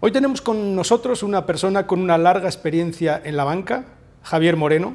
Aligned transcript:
Hoy 0.00 0.12
tenemos 0.12 0.40
con 0.40 0.76
nosotros 0.76 1.24
una 1.24 1.44
persona 1.44 1.88
con 1.88 2.00
una 2.00 2.16
larga 2.16 2.46
experiencia 2.46 3.20
en 3.24 3.36
la 3.36 3.42
banca, 3.42 3.84
Javier 4.22 4.56
Moreno. 4.56 4.94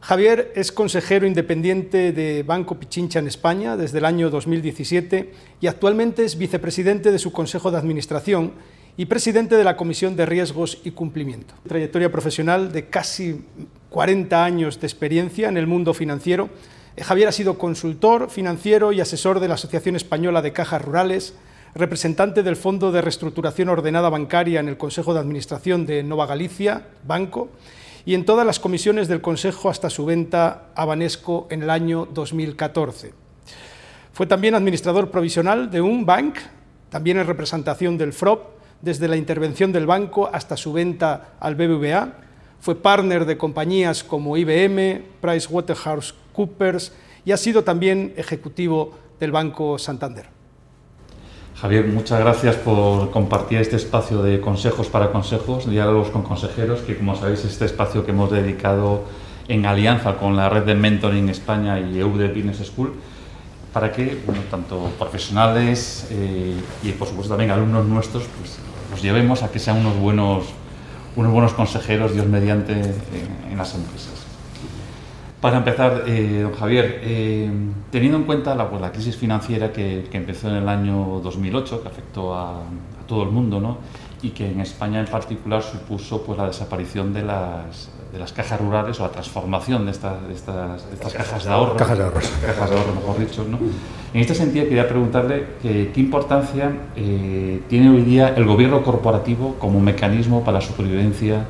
Javier 0.00 0.50
es 0.56 0.72
consejero 0.72 1.26
independiente 1.26 2.12
de 2.12 2.42
Banco 2.42 2.80
Pichincha 2.80 3.18
en 3.18 3.26
España 3.26 3.76
desde 3.76 3.98
el 3.98 4.06
año 4.06 4.30
2017 4.30 5.30
y 5.60 5.66
actualmente 5.66 6.24
es 6.24 6.38
vicepresidente 6.38 7.12
de 7.12 7.18
su 7.18 7.32
Consejo 7.32 7.70
de 7.70 7.76
Administración 7.76 8.54
y 8.96 9.04
presidente 9.04 9.56
de 9.56 9.64
la 9.64 9.76
Comisión 9.76 10.16
de 10.16 10.24
Riesgos 10.24 10.78
y 10.84 10.92
Cumplimiento. 10.92 11.52
Trayectoria 11.68 12.10
profesional 12.10 12.72
de 12.72 12.88
casi 12.88 13.44
40 13.90 14.42
años 14.42 14.80
de 14.80 14.86
experiencia 14.86 15.50
en 15.50 15.58
el 15.58 15.66
mundo 15.66 15.92
financiero. 15.92 16.48
Eh, 16.96 17.04
Javier 17.04 17.28
ha 17.28 17.32
sido 17.32 17.58
consultor 17.58 18.30
financiero 18.30 18.92
y 18.92 19.02
asesor 19.02 19.38
de 19.38 19.48
la 19.48 19.54
Asociación 19.54 19.96
Española 19.96 20.40
de 20.40 20.54
Cajas 20.54 20.80
Rurales, 20.80 21.34
representante 21.74 22.42
del 22.42 22.56
Fondo 22.56 22.92
de 22.92 23.00
Reestructuración 23.00 23.68
Ordenada 23.68 24.08
Bancaria 24.08 24.60
en 24.60 24.68
el 24.68 24.76
Consejo 24.76 25.14
de 25.14 25.20
Administración 25.20 25.86
de 25.86 26.02
Nova 26.02 26.26
Galicia, 26.26 26.88
Banco, 27.06 27.50
y 28.04 28.14
en 28.14 28.24
todas 28.24 28.46
las 28.46 28.58
comisiones 28.58 29.08
del 29.08 29.20
Consejo 29.20 29.70
hasta 29.70 29.90
su 29.90 30.04
venta 30.04 30.70
a 30.74 30.84
Banesco 30.84 31.46
en 31.50 31.62
el 31.62 31.70
año 31.70 32.08
2014. 32.12 33.12
Fue 34.12 34.26
también 34.26 34.54
administrador 34.54 35.10
provisional 35.10 35.70
de 35.70 35.80
un 35.80 36.04
bank, 36.04 36.36
también 36.88 37.18
en 37.18 37.26
representación 37.26 37.96
del 37.98 38.12
FROP, 38.12 38.60
desde 38.82 39.08
la 39.08 39.16
intervención 39.16 39.72
del 39.72 39.86
banco 39.86 40.30
hasta 40.32 40.56
su 40.56 40.72
venta 40.72 41.34
al 41.38 41.54
BBVA. 41.54 42.14
Fue 42.60 42.74
partner 42.74 43.26
de 43.26 43.38
compañías 43.38 44.02
como 44.02 44.36
IBM, 44.36 45.02
PricewaterhouseCoopers 45.20 46.92
y 47.24 47.32
ha 47.32 47.36
sido 47.36 47.62
también 47.62 48.12
ejecutivo 48.16 48.98
del 49.18 49.32
Banco 49.32 49.78
Santander. 49.78 50.39
Javier, 51.60 51.86
muchas 51.88 52.18
gracias 52.20 52.56
por 52.56 53.10
compartir 53.10 53.58
este 53.60 53.76
espacio 53.76 54.22
de 54.22 54.40
consejos 54.40 54.88
para 54.88 55.12
consejos, 55.12 55.68
diálogos 55.68 56.08
con 56.08 56.22
consejeros, 56.22 56.80
que 56.80 56.96
como 56.96 57.14
sabéis 57.14 57.40
es 57.40 57.52
este 57.52 57.66
espacio 57.66 58.06
que 58.06 58.12
hemos 58.12 58.30
dedicado 58.30 59.04
en 59.46 59.66
alianza 59.66 60.16
con 60.16 60.36
la 60.36 60.48
red 60.48 60.62
de 60.62 60.74
Mentoring 60.74 61.28
España 61.28 61.78
y 61.78 61.98
EUD 61.98 62.28
Business 62.28 62.66
School, 62.66 62.94
para 63.74 63.92
que 63.92 64.22
tanto 64.50 64.90
profesionales 64.98 66.06
eh, 66.10 66.58
y 66.82 66.92
por 66.92 67.06
supuesto 67.06 67.34
también 67.34 67.50
alumnos 67.50 67.84
nuestros 67.84 68.24
pues, 68.38 68.58
los 68.90 69.02
llevemos 69.02 69.42
a 69.42 69.50
que 69.50 69.58
sean 69.58 69.76
unos 69.76 69.98
buenos, 69.98 70.44
unos 71.14 71.30
buenos 71.30 71.52
consejeros, 71.52 72.14
Dios 72.14 72.24
mediante, 72.24 72.72
en 72.72 73.58
las 73.58 73.74
empresas. 73.74 74.19
Para 75.40 75.56
empezar, 75.56 76.04
eh, 76.06 76.40
don 76.42 76.52
Javier, 76.52 77.00
eh, 77.02 77.50
teniendo 77.90 78.18
en 78.18 78.24
cuenta 78.24 78.54
la, 78.54 78.68
pues, 78.68 78.80
la 78.80 78.92
crisis 78.92 79.16
financiera 79.16 79.72
que, 79.72 80.06
que, 80.10 80.18
empezó 80.18 80.48
en 80.50 80.56
el 80.56 80.68
año 80.68 81.20
2008, 81.22 81.82
que 81.82 81.88
afectó 81.88 82.34
a, 82.34 82.60
a, 82.60 83.06
todo 83.06 83.22
el 83.22 83.30
mundo, 83.30 83.58
¿no? 83.58 83.78
y 84.22 84.30
que 84.30 84.50
en 84.50 84.60
España 84.60 85.00
en 85.00 85.06
particular 85.06 85.62
supuso 85.62 86.22
pues, 86.22 86.38
la 86.38 86.46
desaparición 86.46 87.12
de 87.12 87.22
las, 87.22 87.90
de 88.12 88.18
las 88.18 88.32
cajas 88.32 88.60
rurales 88.60 89.00
o 89.00 89.02
la 89.02 89.10
transformación 89.10 89.86
de 89.86 89.92
estas, 89.92 90.26
de 90.28 90.34
estas, 90.34 90.86
de 90.88 90.94
estas 90.94 91.14
cajas 91.14 91.44
de 91.44 91.50
ahorro. 91.50 91.76
Cajas 91.76 91.98
de 91.98 92.04
ahorro. 92.04 92.20
Cajas 92.46 92.70
de 92.70 92.76
ahorro, 92.76 92.94
mejor 92.94 93.18
dicho. 93.18 93.46
¿no? 93.48 93.58
En 94.12 94.20
este 94.20 94.34
sentido, 94.34 94.64
quería 94.66 94.88
preguntarle 94.88 95.46
que, 95.62 95.90
qué 95.92 96.00
importancia 96.00 96.70
eh, 96.96 97.62
tiene 97.68 97.90
hoy 97.90 98.02
día 98.02 98.34
el 98.36 98.44
gobierno 98.44 98.82
corporativo 98.82 99.56
como 99.58 99.80
mecanismo 99.80 100.44
para 100.44 100.58
la 100.58 100.64
supervivencia 100.64 101.46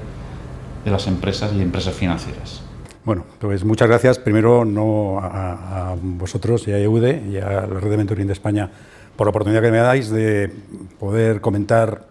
de 0.85 0.91
las 0.91 1.07
empresas 1.09 1.53
y 1.53 1.61
empresas 1.61 1.95
financieras. 1.95 2.63
Bueno, 3.05 3.25
pues 3.39 3.65
muchas 3.65 3.89
gracias. 3.89 4.19
Primero, 4.19 4.65
no 4.65 5.19
a, 5.21 5.93
a 5.93 5.97
vosotros 6.01 6.69
y 6.69 6.73
a 6.73 6.79
EUDE 6.79 7.23
y 7.31 7.37
a 7.39 7.49
la 7.49 7.67
Red 7.67 7.91
de 7.91 7.97
Mentoring 7.97 8.27
de 8.27 8.35
España 8.35 8.71
por 9.17 9.27
la 9.27 9.31
oportunidad 9.31 9.63
que 9.63 9.71
me 9.71 9.79
dais 9.79 10.11
de 10.11 10.51
poder 10.99 11.41
comentar 11.41 12.07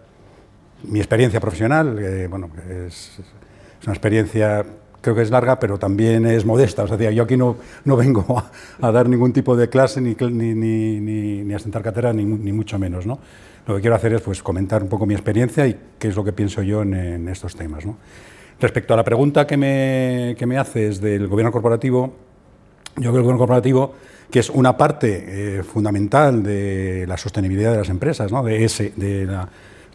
mi 0.82 0.98
experiencia 0.98 1.40
profesional. 1.40 1.96
Eh, 1.98 2.26
bueno, 2.28 2.50
es, 2.68 3.18
es, 3.18 3.86
una 3.86 3.92
experiencia, 3.92 4.64
creo 5.00 5.14
que 5.14 5.22
es 5.22 5.30
larga, 5.30 5.60
pero 5.60 5.78
también 5.78 6.26
es 6.26 6.44
modesta. 6.44 6.82
O 6.82 6.88
sea, 6.88 7.10
yo 7.10 7.22
aquí 7.22 7.36
no, 7.36 7.56
no 7.84 7.96
vengo 7.96 8.38
a, 8.38 8.50
a, 8.86 8.90
dar 8.90 9.08
ningún 9.08 9.32
tipo 9.32 9.56
de 9.56 9.68
clase, 9.68 10.00
ni, 10.00 10.14
ni, 10.14 10.54
ni, 10.54 11.44
ni 11.44 11.54
a 11.54 11.58
sentar 11.60 11.82
cátedra, 11.82 12.12
ni, 12.12 12.24
ni, 12.24 12.52
mucho 12.52 12.80
menos. 12.80 13.06
¿no? 13.06 13.20
Lo 13.66 13.76
que 13.76 13.80
quiero 13.80 13.94
hacer 13.94 14.12
es 14.14 14.22
pues, 14.22 14.42
comentar 14.42 14.82
un 14.82 14.88
poco 14.88 15.06
mi 15.06 15.14
experiencia 15.14 15.68
y 15.68 15.76
qué 16.00 16.08
es 16.08 16.16
lo 16.16 16.24
que 16.24 16.32
pienso 16.32 16.62
yo 16.62 16.82
en, 16.82 16.94
en 16.94 17.28
estos 17.28 17.54
temas. 17.54 17.86
¿no? 17.86 17.96
Respecto 18.60 18.92
a 18.92 18.96
la 18.98 19.04
pregunta 19.04 19.46
que 19.46 19.56
me, 19.56 20.36
que 20.38 20.44
me 20.46 20.58
haces 20.58 21.00
del 21.00 21.28
gobierno 21.28 21.50
corporativo, 21.50 22.12
yo 22.96 23.10
creo 23.10 23.12
que 23.12 23.18
el 23.18 23.22
gobierno 23.22 23.38
corporativo, 23.38 23.94
que 24.30 24.40
es 24.40 24.50
una 24.50 24.76
parte 24.76 25.24
eh, 25.58 25.62
fundamental 25.62 26.42
de 26.42 27.06
la 27.08 27.16
sostenibilidad 27.16 27.72
de 27.72 27.78
las 27.78 27.88
empresas, 27.88 28.30
¿no? 28.30 28.42
de, 28.42 28.62
ese, 28.62 28.92
de 28.96 29.26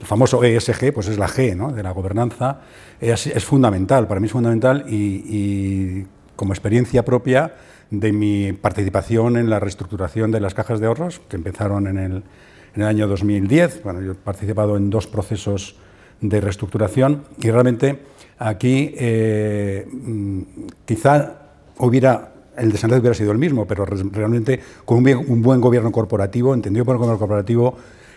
famoso 0.01 0.43
ESG, 0.43 0.93
pues 0.93 1.09
es 1.09 1.19
la 1.19 1.27
G 1.27 1.55
¿no? 1.55 1.71
de 1.71 1.83
la 1.83 1.91
gobernanza, 1.91 2.61
es, 2.99 3.27
es, 3.27 3.45
fundamental, 3.45 4.07
para 4.07 4.19
mí 4.19 4.25
es 4.25 4.31
fundamental 4.31 4.85
y, 4.87 4.95
y, 4.95 6.07
como 6.35 6.51
experiencia 6.51 7.05
propia 7.05 7.53
de 7.91 8.11
mi 8.11 8.51
participación 8.51 9.37
en 9.37 9.47
la 9.47 9.59
reestructuración 9.59 10.31
de 10.31 10.39
las 10.39 10.55
cajas 10.55 10.79
de 10.79 10.87
ahorros, 10.87 11.21
que 11.29 11.35
empezaron 11.35 11.85
en 11.85 11.99
el, 11.99 12.23
en 12.75 12.81
el 12.81 12.87
año 12.87 13.07
2010. 13.07 13.83
Bueno, 13.83 14.01
yo 14.01 14.13
he 14.13 14.15
participado 14.15 14.75
en 14.75 14.89
dos 14.89 15.05
procesos 15.05 15.75
de 16.21 16.41
reestructuración 16.41 17.23
y 17.41 17.51
realmente 17.51 17.99
aquí 18.37 18.93
eh, 18.97 19.85
quizá 20.85 21.39
hubiera 21.79 22.31
el 22.57 22.71
desenlace 22.71 23.01
hubiera 23.01 23.15
sido 23.15 23.33
el 23.33 23.37
mismo, 23.37 23.67
pero 23.67 23.85
realmente 23.85 24.61
con 24.85 25.05
un, 25.05 25.41
buen 25.41 25.59
gobierno 25.59 25.91
corporativo, 25.91 26.53
entendido 26.53 26.85
por 26.85 26.95
el 26.95 26.99
gobierno 26.99 27.19
corporativo, 27.19 27.75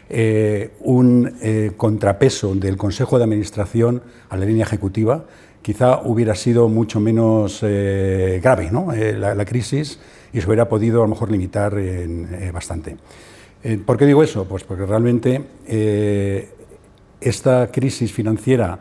eh, 0.08 0.74
un 0.78 1.34
eh, 1.42 1.72
contrapeso 1.76 2.54
del 2.54 2.76
Consejo 2.76 3.18
de 3.18 3.24
Administración 3.24 4.00
a 4.30 4.36
la 4.36 4.46
línea 4.46 4.64
ejecutiva, 4.64 5.24
quizá 5.60 6.02
hubiera 6.04 6.36
sido 6.36 6.68
mucho 6.68 7.00
menos 7.00 7.62
grave 7.62 8.70
¿no? 8.70 8.92
La, 8.92 9.34
la, 9.34 9.44
crisis 9.44 9.98
y 10.32 10.40
se 10.40 10.46
hubiera 10.46 10.68
podido 10.68 11.00
a 11.00 11.02
lo 11.02 11.08
mejor 11.08 11.32
limitar 11.32 11.74
bastante. 12.52 12.96
¿Por 13.84 13.96
qué 13.96 14.06
digo 14.06 14.22
eso? 14.22 14.44
Pues 14.44 14.62
porque 14.62 14.86
realmente 14.86 15.42
esta 17.20 17.70
crisis 17.70 18.12
financiera 18.12 18.78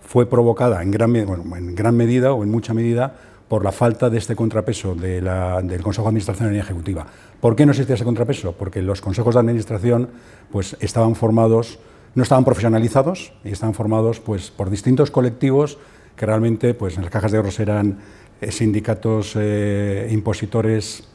fue 0.00 0.26
provocada 0.26 0.82
en 0.82 0.90
gran, 0.90 1.96
medida 1.96 2.32
o 2.32 2.42
en 2.42 2.50
mucha 2.50 2.74
medida 2.74 3.14
por 3.48 3.64
la 3.64 3.72
falta 3.72 4.10
de 4.10 4.18
este 4.18 4.36
contrapeso 4.36 4.94
del 4.94 5.82
Consejo 5.82 6.04
de 6.04 6.08
Administración 6.08 6.48
línea 6.48 6.62
ejecutiva. 6.62 7.06
¿Por 7.40 7.56
qué 7.56 7.66
no 7.66 7.72
existía 7.72 7.96
ese 7.96 8.04
contrapeso? 8.04 8.52
Porque 8.52 8.82
los 8.82 9.00
consejos 9.00 9.34
de 9.34 9.40
administración 9.40 10.08
pues, 10.50 10.76
estaban 10.80 11.14
formados, 11.16 11.78
no 12.14 12.22
estaban 12.22 12.44
profesionalizados 12.44 13.32
y 13.44 13.50
estaban 13.50 13.74
formados 13.74 14.20
pues, 14.20 14.50
por 14.50 14.70
distintos 14.70 15.10
colectivos 15.10 15.78
que 16.16 16.26
realmente 16.26 16.74
pues, 16.74 16.96
en 16.96 17.02
las 17.02 17.10
cajas 17.10 17.32
de 17.32 17.38
ahorros 17.38 17.58
eran 17.60 17.98
eh, 18.40 18.52
sindicatos 18.52 19.34
eh, 19.36 20.08
impositores 20.10 21.09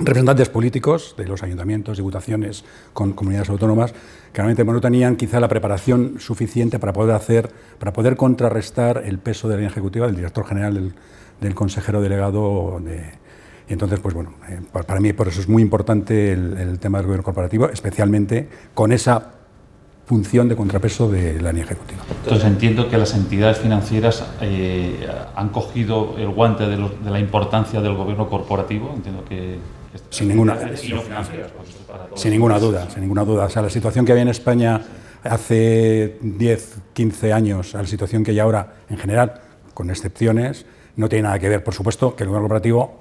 representantes 0.00 0.48
políticos 0.48 1.14
de 1.16 1.26
los 1.26 1.42
ayuntamientos, 1.42 1.98
diputaciones, 1.98 2.64
con 2.92 3.12
comunidades 3.12 3.50
autónomas, 3.50 3.92
que 4.32 4.42
realmente 4.42 4.64
no 4.64 4.80
tenían 4.80 5.16
quizá 5.16 5.40
la 5.40 5.48
preparación 5.48 6.16
suficiente 6.18 6.78
para 6.78 6.92
poder 6.92 7.14
hacer, 7.14 7.50
para 7.78 7.92
poder 7.92 8.16
contrarrestar 8.16 9.02
el 9.04 9.18
peso 9.18 9.48
de 9.48 9.54
la 9.54 9.58
línea 9.58 9.70
ejecutiva 9.70 10.06
del 10.06 10.16
director 10.16 10.46
general, 10.46 10.94
del, 11.40 11.54
consejero 11.54 12.00
delegado. 12.00 12.80
Entonces, 13.68 14.00
pues 14.00 14.14
bueno, 14.14 14.34
eh, 14.48 14.60
para 14.72 15.00
mí 15.00 15.12
por 15.12 15.28
eso 15.28 15.40
es 15.40 15.48
muy 15.48 15.62
importante 15.62 16.32
el, 16.32 16.78
tema 16.80 16.98
del 16.98 17.06
gobierno 17.06 17.24
corporativo, 17.24 17.68
especialmente 17.68 18.48
con 18.74 18.92
esa 18.92 19.34
función 20.06 20.48
de 20.48 20.56
contrapeso 20.56 21.08
de 21.08 21.40
la 21.40 21.52
línea 21.52 21.66
ejecutiva. 21.66 22.02
Entonces 22.24 22.44
entiendo 22.44 22.88
que 22.88 22.98
las 22.98 23.14
entidades 23.14 23.58
financieras 23.58 24.26
eh, 24.40 25.06
han 25.36 25.50
cogido 25.50 26.16
el 26.18 26.30
guante 26.30 26.66
de, 26.66 26.76
la 27.04 27.20
importancia 27.20 27.80
del 27.80 27.94
gobierno 27.94 28.28
corporativo. 28.28 28.92
Entiendo 28.92 29.24
que 29.24 29.58
sin 30.10 30.28
ninguna, 30.28 30.58
sin 32.14 32.30
ninguna 32.30 32.58
duda, 32.58 32.88
sin 32.90 33.00
ninguna 33.00 33.24
duda. 33.24 33.44
O 33.44 33.50
sea, 33.50 33.62
la 33.62 33.70
situación 33.70 34.04
que 34.04 34.12
había 34.12 34.22
en 34.22 34.28
España 34.28 34.80
hace 35.24 36.18
10, 36.20 36.76
15 36.92 37.32
años 37.32 37.74
a 37.74 37.82
la 37.82 37.88
situación 37.88 38.24
que 38.24 38.30
hay 38.30 38.38
ahora, 38.38 38.74
en 38.88 38.98
general, 38.98 39.40
con 39.74 39.90
excepciones, 39.90 40.66
no 40.96 41.08
tiene 41.08 41.24
nada 41.24 41.38
que 41.38 41.48
ver. 41.48 41.64
Por 41.64 41.74
supuesto 41.74 42.14
que 42.14 42.24
el 42.24 42.28
gobierno 42.28 42.48
corporativo 42.48 43.00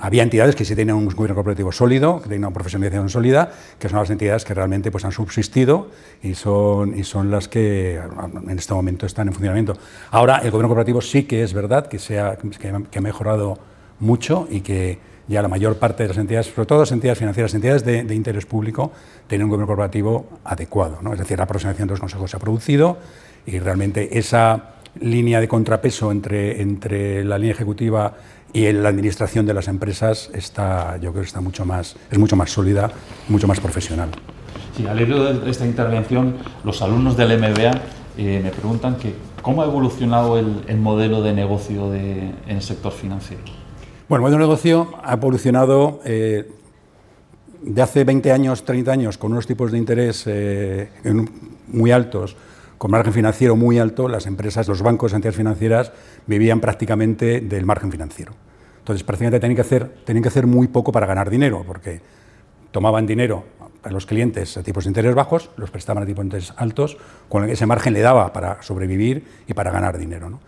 había 0.00 0.22
entidades 0.22 0.54
que 0.54 0.64
sí 0.64 0.76
tenían 0.76 0.96
un 0.96 1.06
gobierno 1.06 1.34
corporativo 1.34 1.72
sólido, 1.72 2.18
que 2.18 2.28
tenían 2.28 2.44
una 2.44 2.54
profesionalización 2.54 3.08
sólida, 3.08 3.50
que 3.78 3.88
son 3.88 3.98
las 3.98 4.10
entidades 4.10 4.44
que 4.44 4.54
realmente 4.54 4.92
pues, 4.92 5.04
han 5.04 5.12
subsistido 5.12 5.90
y 6.22 6.34
son, 6.34 6.96
y 6.96 7.02
son 7.02 7.30
las 7.30 7.48
que 7.48 7.96
en 7.96 8.58
este 8.58 8.74
momento 8.74 9.06
están 9.06 9.26
en 9.26 9.34
funcionamiento. 9.34 9.76
Ahora, 10.10 10.38
el 10.38 10.50
gobierno 10.50 10.68
corporativo 10.68 11.00
sí 11.00 11.24
que 11.24 11.42
es 11.42 11.52
verdad 11.52 11.88
que, 11.88 11.98
se 11.98 12.20
ha, 12.20 12.36
que 12.36 12.98
ha 12.98 13.02
mejorado 13.02 13.58
mucho 13.98 14.46
y 14.48 14.60
que 14.60 15.00
ya 15.28 15.42
la 15.42 15.48
mayor 15.48 15.76
parte 15.76 16.02
de 16.04 16.08
las 16.08 16.18
entidades, 16.18 16.46
sobre 16.46 16.66
todo 16.66 16.80
las 16.80 16.92
entidades 16.92 17.18
financieras, 17.18 17.54
entidades 17.54 17.84
de, 17.84 18.14
interés 18.14 18.46
público, 18.46 18.92
tienen 19.26 19.44
un 19.44 19.50
gobierno 19.50 19.66
corporativo 19.66 20.26
adecuado. 20.44 20.98
¿no? 21.02 21.12
Es 21.12 21.18
decir, 21.18 21.38
la 21.38 21.46
profesionalización 21.46 21.88
de 21.88 21.92
los 21.92 22.00
consejos 22.00 22.30
se 22.30 22.36
ha 22.36 22.40
producido 22.40 22.98
y 23.46 23.58
realmente 23.58 24.18
esa 24.18 24.74
línea 25.00 25.40
de 25.40 25.48
contrapeso 25.48 26.10
entre, 26.10 26.62
entre 26.62 27.24
la 27.24 27.38
línea 27.38 27.54
ejecutiva 27.54 28.14
y 28.52 28.72
la 28.72 28.88
administración 28.88 29.44
de 29.44 29.54
las 29.54 29.68
empresas 29.68 30.30
está, 30.32 30.96
yo 30.96 31.12
creo 31.12 31.22
está 31.22 31.40
mucho 31.40 31.64
más, 31.64 31.96
es 32.10 32.18
mucho 32.18 32.34
más 32.34 32.50
sólida, 32.50 32.90
mucho 33.28 33.46
más 33.46 33.60
profesional. 33.60 34.08
Sí, 34.74 34.86
al 34.86 35.00
hilo 35.00 35.32
de 35.34 35.50
esta 35.50 35.66
intervención, 35.66 36.36
los 36.64 36.80
alumnos 36.80 37.16
del 37.16 37.38
MBA 37.38 37.72
eh, 38.16 38.40
me 38.42 38.50
preguntan 38.50 38.96
que 38.96 39.14
cómo 39.42 39.62
ha 39.62 39.66
evolucionado 39.66 40.38
el, 40.38 40.76
modelo 40.78 41.20
de 41.20 41.32
negocio 41.32 41.94
en 41.94 42.34
el 42.48 42.62
sector 42.62 42.92
financiero. 42.92 43.42
Bueno, 44.08 44.24
el 44.24 44.30
modelo 44.30 44.44
de 44.44 44.48
negocio 44.48 44.94
ha 45.04 45.12
evolucionado 45.12 46.00
eh, 46.02 46.50
de 47.60 47.82
hace 47.82 48.04
20 48.04 48.32
años, 48.32 48.64
30 48.64 48.90
años, 48.90 49.18
con 49.18 49.32
unos 49.32 49.46
tipos 49.46 49.70
de 49.70 49.76
interés 49.76 50.24
eh, 50.26 50.88
muy 51.66 51.90
altos, 51.90 52.34
con 52.78 52.90
margen 52.90 53.12
financiero 53.12 53.54
muy 53.54 53.78
alto, 53.78 54.08
las 54.08 54.24
empresas, 54.24 54.66
los 54.66 54.80
bancos, 54.80 55.12
entidades 55.12 55.36
financieras 55.36 55.92
vivían 56.26 56.58
prácticamente 56.58 57.42
del 57.42 57.66
margen 57.66 57.92
financiero. 57.92 58.32
Entonces, 58.78 59.04
prácticamente 59.04 59.40
tenían 59.40 59.56
que 59.56 59.60
hacer, 59.60 59.86
tenían 60.06 60.22
que 60.22 60.30
hacer 60.30 60.46
muy 60.46 60.68
poco 60.68 60.90
para 60.90 61.04
ganar 61.04 61.28
dinero, 61.28 61.62
porque 61.66 62.00
tomaban 62.70 63.06
dinero 63.06 63.44
a 63.82 63.90
los 63.90 64.06
clientes 64.06 64.56
a 64.56 64.62
tipos 64.62 64.84
de 64.84 64.88
interés 64.88 65.14
bajos, 65.14 65.50
los 65.58 65.70
prestaban 65.70 66.02
a 66.02 66.06
tipos 66.06 66.22
de 66.22 66.28
interés 66.28 66.54
altos, 66.56 66.96
con 67.28 67.46
ese 67.50 67.66
margen 67.66 67.92
le 67.92 68.00
daba 68.00 68.32
para 68.32 68.62
sobrevivir 68.62 69.26
y 69.46 69.52
para 69.52 69.70
ganar 69.70 69.98
dinero. 69.98 70.40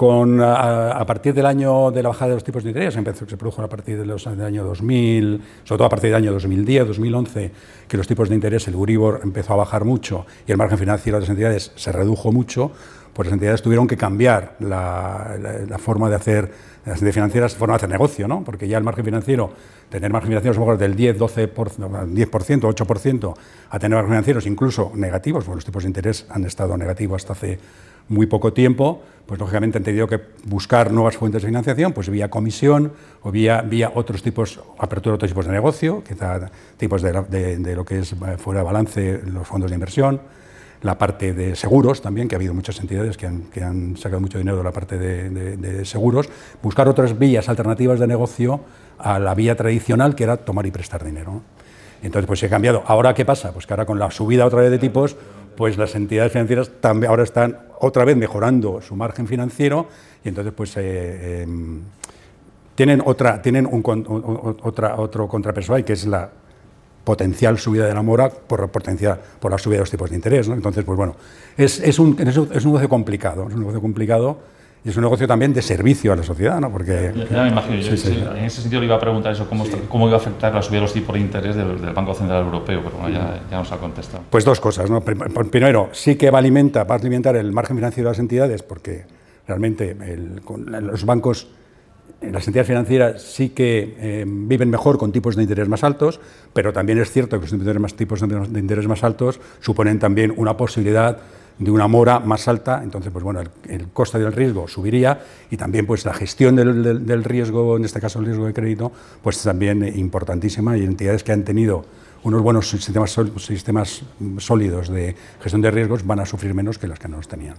Con, 0.00 0.40
a, 0.40 1.04
partir 1.04 1.34
del 1.34 1.44
año 1.44 1.90
de 1.90 2.02
la 2.02 2.08
bajada 2.08 2.30
de 2.30 2.36
los 2.36 2.42
tipos 2.42 2.64
de 2.64 2.70
interés, 2.70 2.96
empezó, 2.96 3.28
se 3.28 3.36
produjo 3.36 3.60
a 3.60 3.68
partir 3.68 3.98
del 3.98 4.10
año 4.40 4.64
2000, 4.64 5.42
sobre 5.62 5.76
todo 5.76 5.84
a 5.84 5.90
partir 5.90 6.08
del 6.08 6.22
año 6.22 6.32
2010, 6.32 6.86
2011, 6.86 7.50
que 7.86 7.96
los 7.98 8.08
tipos 8.08 8.30
de 8.30 8.34
interés, 8.34 8.66
el 8.68 8.76
Uribor 8.76 9.20
empezó 9.22 9.52
a 9.52 9.56
bajar 9.56 9.84
mucho 9.84 10.24
y 10.46 10.52
el 10.52 10.56
margen 10.56 10.78
financiero 10.78 11.18
de 11.18 11.20
las 11.20 11.28
entidades 11.28 11.72
se 11.74 11.92
redujo 11.92 12.32
mucho, 12.32 12.72
pues 13.12 13.26
las 13.26 13.34
entidades 13.34 13.60
tuvieron 13.60 13.86
que 13.86 13.98
cambiar 13.98 14.56
la, 14.60 15.76
forma 15.78 16.08
de 16.08 16.16
hacer 16.16 16.50
las 16.86 16.94
entidades 16.94 17.14
financieras 17.16 17.54
forma 17.54 17.74
de 17.74 17.76
hacer 17.76 17.90
negocio, 17.90 18.26
¿no? 18.26 18.42
porque 18.42 18.66
ya 18.68 18.78
el 18.78 18.84
margen 18.84 19.04
financiero, 19.04 19.52
tener 19.90 20.10
margen 20.10 20.28
financiero 20.30 20.78
del 20.78 20.96
10, 20.96 21.18
12%, 21.18 21.52
10%, 21.52 22.30
8%, 22.30 23.34
a 23.68 23.78
tener 23.78 23.96
margen 23.96 24.12
financieros 24.12 24.46
incluso 24.46 24.92
negativos, 24.94 25.44
porque 25.44 25.56
los 25.56 25.64
tipos 25.66 25.82
de 25.82 25.90
interés 25.90 26.24
han 26.30 26.46
estado 26.46 26.78
negativos 26.78 27.20
hasta 27.20 27.34
hace 27.34 27.58
muy 28.10 28.26
poco 28.26 28.52
tiempo, 28.52 29.00
pues 29.24 29.40
lógicamente 29.40 29.78
han 29.78 29.84
tenido 29.84 30.06
que 30.06 30.20
buscar 30.44 30.92
nuevas 30.92 31.16
fuentes 31.16 31.40
de 31.40 31.48
financiación, 31.48 31.92
pues 31.94 32.10
vía 32.10 32.28
comisión 32.28 32.92
o 33.22 33.30
vía, 33.30 33.64
otros 33.94 34.22
tipos, 34.22 34.60
apertura 34.78 35.12
de 35.12 35.14
otros 35.14 35.30
tipos 35.30 35.46
de 35.46 35.52
negocio, 35.52 36.04
quizá 36.06 36.50
tipos 36.76 37.00
de, 37.00 37.56
de 37.56 37.76
lo 37.76 37.84
que 37.84 38.00
es 38.00 38.12
eh, 38.12 38.16
fuera 38.36 38.60
de 38.60 38.66
balance 38.66 39.20
los 39.24 39.46
fondos 39.46 39.70
de 39.70 39.76
inversión, 39.76 40.20
la 40.82 40.98
parte 40.98 41.32
de 41.34 41.56
seguros 41.56 42.00
también, 42.00 42.28
que 42.28 42.34
ha 42.34 42.38
habido 42.38 42.54
muchas 42.54 42.80
entidades 42.80 43.16
que 43.16 43.26
han, 43.26 43.96
sacado 43.96 44.20
mucho 44.20 44.38
dinero 44.38 44.56
de 44.56 44.64
la 44.64 44.72
parte 44.72 44.98
de, 44.98 45.84
seguros, 45.84 46.28
buscar 46.62 46.88
otras 46.88 47.18
vías 47.18 47.48
alternativas 47.48 48.00
de 48.00 48.06
negocio 48.06 48.60
a 48.98 49.18
la 49.18 49.34
vía 49.34 49.56
tradicional 49.56 50.14
que 50.14 50.24
era 50.24 50.38
tomar 50.38 50.66
y 50.66 50.70
prestar 50.70 51.04
dinero. 51.04 51.42
Entonces, 52.02 52.26
pues 52.26 52.40
se 52.40 52.46
ha 52.46 52.48
cambiado. 52.48 52.82
¿Ahora 52.86 53.14
qué 53.14 53.26
pasa? 53.26 53.52
Pues 53.52 53.66
que 53.66 53.74
ahora 53.74 53.84
con 53.84 53.98
la 53.98 54.10
subida 54.10 54.46
otra 54.46 54.60
vez 54.60 54.70
de 54.70 54.78
tipos, 54.78 55.16
pues 55.56 55.76
las 55.76 55.94
entidades 55.94 56.32
financieras 56.32 56.70
también 56.80 57.10
ahora 57.10 57.24
están 57.24 57.58
otra 57.80 58.04
vez 58.04 58.16
mejorando 58.16 58.80
su 58.80 58.96
margen 58.96 59.26
financiero 59.26 59.88
y 60.24 60.28
entonces 60.28 60.52
pues 60.54 60.76
eh, 60.76 61.42
em, 61.42 61.80
tienen 62.74 63.02
otra 63.04 63.42
tienen 63.42 63.66
un, 63.66 63.82
otro 64.62 65.28
que 65.84 65.92
es 65.92 66.06
la 66.06 66.30
potencial 67.04 67.58
subida 67.58 67.86
de 67.86 67.94
la 67.94 68.02
mora 68.02 68.30
por, 68.30 68.68
potencia, 68.68 69.18
por 69.40 69.50
la 69.50 69.58
subida 69.58 69.78
de 69.78 69.82
los 69.82 69.90
tipos 69.90 70.10
de 70.10 70.16
interés. 70.16 70.48
¿no? 70.48 70.54
Entonces, 70.54 70.84
pues 70.84 70.96
bueno, 70.96 71.16
es, 71.56 71.80
es, 71.80 71.98
un, 71.98 72.16
es, 72.20 72.36
un, 72.36 72.48
negocio 72.48 72.88
complicado, 72.88 73.48
es 73.48 73.54
un 73.54 73.60
negocio 73.60 73.80
complicado 73.80 74.38
y 74.84 74.88
es 74.88 74.96
un 74.96 75.02
negocio 75.02 75.26
también 75.26 75.52
de 75.52 75.60
servicio 75.60 76.12
a 76.12 76.16
la 76.16 76.22
sociedad, 76.22 76.58
¿no? 76.58 76.70
Porque... 76.70 77.12
Ya, 77.30 77.42
me 77.42 77.48
imagino, 77.50 77.74
en 77.74 78.44
ese 78.44 78.62
sentido 78.62 78.80
le 78.80 78.86
iba 78.86 78.96
a 78.96 79.00
preguntar 79.00 79.32
eso, 79.32 79.46
cómo, 79.48 79.64
cómo 79.88 80.08
iba 80.08 80.16
a 80.16 80.20
afectar 80.20 80.54
la 80.54 80.62
subida 80.62 80.78
de 80.78 80.82
los 80.82 80.92
tipos 80.92 81.14
de 81.14 81.20
interés 81.20 81.56
del, 81.56 81.76
Banco 81.92 82.14
Central 82.14 82.44
Europeo, 82.44 82.80
pero 82.82 82.96
bueno, 82.96 83.10
ya, 83.10 83.40
ya, 83.50 83.58
nos 83.58 83.70
ha 83.72 83.76
contestado. 83.76 84.24
Pues 84.30 84.44
dos 84.44 84.58
cosas, 84.58 84.88
¿no? 84.88 85.02
Primero, 85.02 85.90
sí 85.92 86.16
que 86.16 86.30
va 86.30 86.38
a 86.38 86.40
alimentar, 86.40 86.90
va 86.90 86.94
a 86.94 86.98
alimentar 86.98 87.36
el 87.36 87.52
margen 87.52 87.76
financiero 87.76 88.08
de 88.08 88.12
las 88.12 88.20
entidades, 88.20 88.62
porque 88.62 89.04
realmente 89.46 89.90
el, 89.90 90.40
los 90.86 91.04
bancos 91.04 91.48
las 92.20 92.46
entidades 92.46 92.68
financieras 92.68 93.22
sí 93.22 93.50
que 93.50 93.96
eh, 93.98 94.24
viven 94.26 94.70
mejor 94.70 94.98
con 94.98 95.12
tipos 95.12 95.36
de 95.36 95.42
interés 95.42 95.68
más 95.68 95.84
altos, 95.84 96.20
pero 96.52 96.72
también 96.72 96.98
es 96.98 97.10
cierto 97.10 97.40
que 97.40 97.46
los 97.46 97.96
tipos 97.96 98.20
de 98.20 98.60
interés 98.60 98.86
más 98.86 99.04
altos 99.04 99.40
suponen 99.60 99.98
también 99.98 100.32
una 100.36 100.56
posibilidad 100.56 101.18
de 101.60 101.70
una 101.70 101.86
mora 101.86 102.20
más 102.20 102.48
alta, 102.48 102.80
entonces 102.82 103.12
pues 103.12 103.22
bueno, 103.22 103.42
el, 103.68 103.88
coste 103.92 104.18
del 104.18 104.32
riesgo 104.32 104.66
subiría 104.66 105.20
y 105.50 105.58
también 105.58 105.86
pues 105.86 106.06
la 106.06 106.14
gestión 106.14 106.56
del, 106.56 107.24
riesgo, 107.24 107.76
en 107.76 107.84
este 107.84 108.00
caso 108.00 108.18
el 108.18 108.24
riesgo 108.24 108.46
de 108.46 108.54
crédito, 108.54 108.90
pues 109.22 109.42
también 109.42 109.86
importantísima 109.96 110.78
y 110.78 110.84
entidades 110.84 111.22
que 111.22 111.32
han 111.32 111.44
tenido 111.44 111.84
unos 112.22 112.40
buenos 112.42 112.68
sistemas, 112.70 113.14
sistemas 113.36 114.02
sólidos 114.38 114.88
de 114.88 115.14
gestión 115.42 115.60
de 115.60 115.70
riesgos 115.70 116.06
van 116.06 116.20
a 116.20 116.26
sufrir 116.26 116.54
menos 116.54 116.78
que 116.78 116.88
las 116.88 116.98
que 116.98 117.08
no 117.08 117.18
los 117.18 117.28
tenían. 117.28 117.56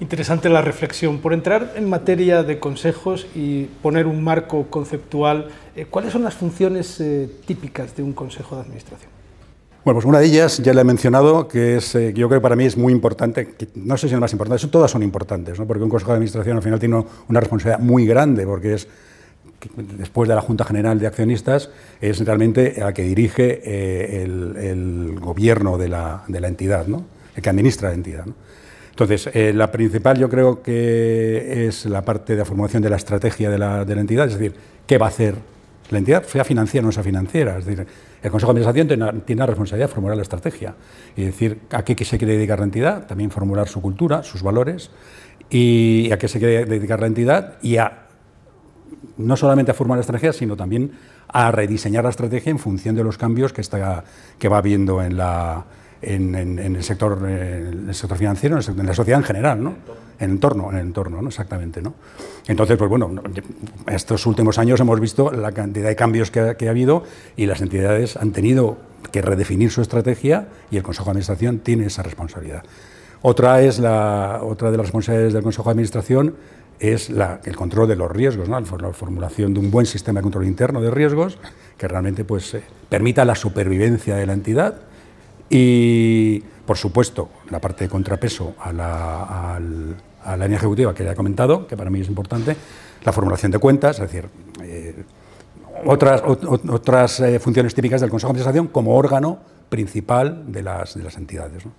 Interesante 0.00 0.48
la 0.48 0.62
reflexión. 0.62 1.18
Por 1.18 1.32
entrar 1.32 1.74
en 1.76 1.88
materia 1.88 2.42
de 2.42 2.58
consejos 2.58 3.26
y 3.34 3.64
poner 3.82 4.06
un 4.06 4.22
marco 4.22 4.66
conceptual, 4.68 5.48
eh, 5.76 5.86
¿cuáles 5.88 6.12
son 6.12 6.24
las 6.24 6.34
funciones 6.34 7.00
eh, 7.00 7.30
típicas 7.46 7.94
de 7.96 8.02
un 8.02 8.12
consejo 8.12 8.56
de 8.56 8.62
administración? 8.62 9.10
Bueno, 9.84 9.96
pues 9.96 10.06
una 10.06 10.20
de 10.20 10.26
ellas 10.26 10.58
ya 10.58 10.74
la 10.74 10.82
he 10.82 10.84
mencionado, 10.84 11.48
que 11.48 11.76
es, 11.76 11.94
eh, 11.94 12.12
yo 12.14 12.28
creo 12.28 12.40
que 12.40 12.42
para 12.42 12.56
mí 12.56 12.64
es 12.64 12.76
muy 12.76 12.92
importante, 12.92 13.54
no 13.74 13.96
sé 13.96 14.08
si 14.08 14.14
es 14.14 14.20
más 14.20 14.32
importante, 14.32 14.64
todas 14.68 14.90
son 14.90 15.02
importantes, 15.02 15.58
¿no? 15.58 15.66
porque 15.66 15.82
un 15.82 15.88
consejo 15.88 16.12
de 16.12 16.16
administración 16.16 16.56
al 16.56 16.62
final 16.62 16.78
tiene 16.78 17.04
una 17.28 17.40
responsabilidad 17.40 17.80
muy 17.80 18.06
grande, 18.06 18.46
porque 18.46 18.74
es, 18.74 18.88
después 19.98 20.28
de 20.28 20.36
la 20.36 20.40
Junta 20.40 20.64
General 20.64 21.00
de 21.00 21.08
Accionistas, 21.08 21.70
es 22.00 22.24
realmente 22.24 22.74
la 22.78 22.92
que 22.92 23.02
dirige 23.02 24.22
el, 24.22 25.18
gobierno 25.18 25.78
de 25.78 25.88
la, 25.88 26.22
de 26.28 26.40
la 26.40 26.46
entidad, 26.46 26.86
¿no? 26.86 27.04
el 27.34 27.42
que 27.42 27.50
administra 27.50 27.88
la 27.88 27.94
entidad. 27.94 28.26
¿no? 28.26 28.34
Entonces, 28.92 29.30
eh, 29.32 29.54
la 29.54 29.72
principal 29.72 30.18
yo 30.18 30.28
creo 30.28 30.62
que 30.62 31.66
es 31.66 31.86
la 31.86 32.02
parte 32.02 32.34
de 32.34 32.40
la 32.40 32.44
formulación 32.44 32.82
de 32.82 32.90
la 32.90 32.96
estrategia 32.96 33.48
de 33.48 33.56
la, 33.56 33.82
entidad, 33.82 34.26
es 34.26 34.38
decir, 34.38 34.54
qué 34.86 34.98
va 34.98 35.06
a 35.06 35.08
hacer 35.08 35.34
la 35.88 35.98
entidad, 35.98 36.24
sea 36.24 36.44
financiera 36.44 36.84
o 36.84 36.88
no 36.88 36.92
sea 36.92 37.02
financiera. 37.02 37.56
Es 37.56 37.64
decir, 37.64 37.86
el 38.22 38.30
Consejo 38.30 38.52
de 38.52 38.60
Administración 38.60 39.22
tiene, 39.24 39.40
la 39.40 39.46
responsabilidad 39.46 39.88
de 39.88 39.94
formular 39.94 40.16
la 40.16 40.22
estrategia 40.22 40.74
y 41.16 41.24
decir 41.24 41.60
a 41.70 41.82
qué 41.84 42.04
se 42.04 42.18
quiere 42.18 42.34
dedicar 42.34 42.58
la 42.58 42.66
entidad, 42.66 43.06
también 43.06 43.30
formular 43.30 43.66
su 43.66 43.80
cultura, 43.80 44.22
sus 44.22 44.42
valores 44.42 44.90
y 45.48 46.12
a 46.12 46.18
qué 46.18 46.28
se 46.28 46.38
quiere 46.38 46.66
dedicar 46.66 47.00
la 47.00 47.06
entidad 47.06 47.54
y 47.62 47.78
a 47.78 48.08
no 49.16 49.36
solamente 49.36 49.70
a 49.70 49.74
formar 49.74 49.96
la 49.96 50.02
estrategia, 50.02 50.34
sino 50.34 50.54
también 50.54 50.92
a 51.28 51.50
rediseñar 51.50 52.04
la 52.04 52.10
estrategia 52.10 52.50
en 52.50 52.58
función 52.58 52.94
de 52.94 53.04
los 53.04 53.16
cambios 53.16 53.54
que, 53.54 53.62
está, 53.62 54.04
que 54.38 54.48
va 54.48 54.58
habiendo 54.58 55.02
en 55.02 55.16
la, 55.16 55.64
en, 56.02 56.58
el, 56.58 56.82
sector, 56.82 57.26
el 57.28 57.94
sector 57.94 58.18
financiero, 58.18 58.58
en, 58.58 58.86
la 58.86 58.94
sociedad 58.94 59.20
en 59.20 59.24
general, 59.24 59.62
¿no? 59.62 59.74
En 60.18 60.30
el 60.30 60.30
entorno, 60.32 60.70
en 60.70 60.78
entorno, 60.78 61.22
¿no? 61.22 61.28
Exactamente, 61.28 61.80
¿no? 61.80 61.94
Entonces, 62.46 62.76
pues 62.76 62.90
bueno, 62.90 63.10
estos 63.86 64.26
últimos 64.26 64.58
años 64.58 64.80
hemos 64.80 64.98
visto 65.00 65.30
la 65.30 65.52
cantidad 65.52 65.88
de 65.88 65.96
cambios 65.96 66.30
que 66.30 66.40
ha, 66.40 66.70
habido 66.70 67.04
y 67.36 67.46
las 67.46 67.60
entidades 67.60 68.16
han 68.16 68.32
tenido 68.32 68.78
que 69.10 69.22
redefinir 69.22 69.70
su 69.70 69.80
estrategia 69.80 70.48
y 70.70 70.76
el 70.76 70.82
Consejo 70.82 71.06
de 71.06 71.10
Administración 71.12 71.58
tiene 71.60 71.86
esa 71.86 72.02
responsabilidad. 72.02 72.64
Otra, 73.22 73.62
es 73.62 73.78
la, 73.78 74.40
otra 74.42 74.70
de 74.70 74.76
las 74.76 74.86
responsabilidades 74.86 75.32
del 75.32 75.42
Consejo 75.42 75.64
de 75.64 75.70
Administración 75.70 76.34
es 76.80 77.10
el 77.10 77.56
control 77.56 77.88
de 77.88 77.94
los 77.94 78.10
riesgos, 78.10 78.48
la 78.48 78.60
formulación 78.64 79.54
de 79.54 79.60
un 79.60 79.70
buen 79.70 79.86
sistema 79.86 80.18
de 80.18 80.22
control 80.24 80.46
interno 80.46 80.80
de 80.80 80.90
riesgos 80.90 81.38
que 81.78 81.86
realmente 81.86 82.24
pues, 82.24 82.54
eh, 82.54 82.62
permita 82.88 83.24
la 83.24 83.36
supervivencia 83.36 84.16
de 84.16 84.26
la 84.26 84.32
entidad 84.32 84.74
y, 85.54 86.42
por 86.66 86.78
supuesto, 86.78 87.28
la 87.50 87.60
parte 87.60 87.84
de 87.84 87.90
contrapeso 87.90 88.54
a 88.58 88.72
la, 88.72 89.58
línea 90.38 90.56
ejecutiva 90.56 90.94
que 90.94 91.04
ya 91.04 91.12
he 91.12 91.14
comentado, 91.14 91.66
que 91.66 91.76
para 91.76 91.90
mí 91.90 92.00
es 92.00 92.08
importante, 92.08 92.56
la 93.04 93.12
formulación 93.12 93.52
de 93.52 93.58
cuentas, 93.58 93.98
es 93.98 94.10
decir, 94.10 94.28
eh, 94.62 95.04
otras, 95.84 96.22
otras 96.24 97.20
eh, 97.20 97.38
funciones 97.38 97.74
típicas 97.74 98.00
del 98.00 98.08
Consejo 98.08 98.32
de 98.32 98.38
Administración 98.38 98.68
como 98.68 98.96
órgano 98.96 99.40
principal 99.68 100.50
de 100.50 100.62
las, 100.62 100.94
de 100.94 101.02
las 101.02 101.16
entidades. 101.18 101.66
¿no? 101.66 101.72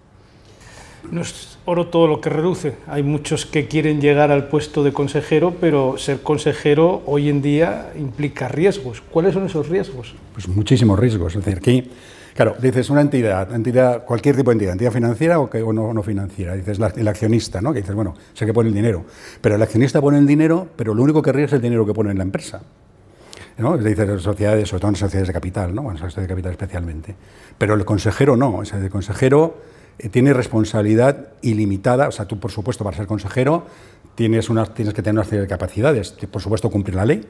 no 1.11 1.21
es 1.21 1.57
oro 1.65 1.87
todo 1.87 2.07
lo 2.07 2.21
que 2.21 2.29
reduce. 2.29 2.75
Hay 2.87 3.03
muchos 3.03 3.45
que 3.45 3.67
quieren 3.67 4.01
llegar 4.01 4.31
al 4.31 4.49
puesto 4.49 4.83
de 4.83 4.93
consejero, 4.93 5.55
pero 5.59 5.97
ser 5.97 6.21
consejero 6.21 7.01
hoy 7.05 7.29
en 7.29 7.41
día 7.41 7.91
implica 7.97 8.47
riesgos. 8.47 9.01
¿Cuáles 9.01 9.33
son 9.33 9.45
esos 9.45 9.69
riesgos? 9.69 10.13
Pues 10.33 10.47
muchísimos 10.47 10.99
riesgos. 10.99 11.35
Es 11.35 11.43
decir, 11.43 11.57
aquí 11.57 11.89
Claro, 12.33 12.55
dices 12.59 12.89
una 12.89 13.01
entidad, 13.01 13.53
entidad, 13.53 14.05
cualquier 14.05 14.35
tipo 14.35 14.49
de 14.49 14.53
entidad, 14.53 14.71
entidad 14.73 14.91
financiera 14.91 15.39
o, 15.39 15.49
que, 15.49 15.59
no, 15.59 16.03
financiera. 16.03 16.55
Dices 16.55 16.79
el 16.95 17.07
accionista, 17.07 17.61
¿no? 17.61 17.73
Que 17.73 17.81
dices, 17.81 17.93
bueno, 17.93 18.15
sé 18.33 18.45
que 18.45 18.53
pone 18.53 18.69
el 18.69 18.75
dinero. 18.75 19.05
Pero 19.39 19.55
el 19.55 19.61
accionista 19.61 20.01
pone 20.01 20.17
el 20.17 20.25
dinero, 20.25 20.67
pero 20.75 20.95
lo 20.95 21.03
único 21.03 21.21
que 21.21 21.31
ríe 21.31 21.45
es 21.45 21.53
el 21.53 21.61
dinero 21.61 21.85
que 21.85 21.93
pone 21.93 22.11
en 22.11 22.17
la 22.17 22.23
empresa. 22.23 22.61
¿no? 23.57 23.77
Dices 23.77 24.21
sociedades, 24.21 24.67
sobre 24.67 24.81
todo 24.81 24.89
en 24.89 24.95
sociedades 24.95 25.27
de 25.27 25.33
capital, 25.33 25.75
¿no? 25.75 25.83
Bueno, 25.83 25.99
sociedades 25.99 26.27
de 26.27 26.33
capital 26.33 26.51
especialmente. 26.53 27.15
Pero 27.57 27.75
el 27.75 27.85
consejero 27.85 28.35
no. 28.35 28.49
O 28.49 28.63
el 28.63 28.89
consejero 28.89 29.57
eh, 29.99 30.09
tiene 30.09 30.33
responsabilidad 30.33 31.27
ilimitada. 31.43 32.07
O 32.07 32.11
sea, 32.11 32.25
tú, 32.25 32.39
por 32.39 32.51
supuesto, 32.51 32.83
para 32.83 32.97
ser 32.97 33.05
consejero 33.05 33.67
tienes, 34.15 34.49
unas, 34.49 34.73
tienes 34.73 34.95
que 34.95 35.03
tener 35.03 35.19
una 35.19 35.23
serie 35.23 35.41
de 35.41 35.47
capacidades. 35.47 36.11
Por 36.31 36.41
supuesto, 36.41 36.71
cumplir 36.71 36.95
la 36.95 37.05
ley 37.05 37.27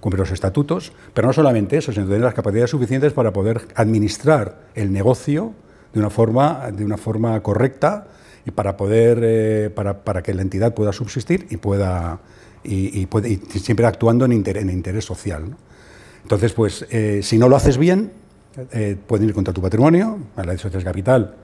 cumplir 0.00 0.20
los 0.20 0.30
estatutos, 0.30 0.92
pero 1.14 1.26
no 1.28 1.32
solamente 1.32 1.76
eso, 1.76 1.92
sino 1.92 2.06
tener 2.06 2.22
las 2.22 2.34
capacidades 2.34 2.70
suficientes 2.70 3.12
para 3.12 3.32
poder 3.32 3.60
administrar 3.74 4.62
el 4.74 4.92
negocio 4.92 5.52
de 5.92 6.00
una 6.00 6.10
forma, 6.10 6.70
de 6.72 6.84
una 6.84 6.96
forma 6.96 7.40
correcta 7.42 8.06
y 8.46 8.50
para 8.50 8.76
poder 8.76 9.20
eh, 9.22 9.70
para, 9.70 10.02
para, 10.02 10.22
que 10.22 10.32
la 10.32 10.42
entidad 10.42 10.74
pueda 10.74 10.92
subsistir 10.92 11.46
y 11.50 11.56
pueda 11.58 12.20
y, 12.62 13.06
puede, 13.06 13.40
siempre 13.48 13.86
actuando 13.86 14.24
en, 14.24 14.32
interés, 14.32 14.62
en 14.62 14.70
interés 14.70 15.04
social. 15.04 15.56
Entonces, 16.22 16.52
pues 16.52 16.86
eh, 16.90 17.20
si 17.22 17.38
no 17.38 17.48
lo 17.48 17.56
haces 17.56 17.78
bien, 17.78 18.12
eh, 18.72 18.96
pueden 19.06 19.28
ir 19.28 19.34
contra 19.34 19.54
tu 19.54 19.62
patrimonio, 19.62 20.18
la 20.36 20.42
ley 20.44 20.52
de 20.52 20.58
sociedades 20.58 20.84
capital 20.84 21.34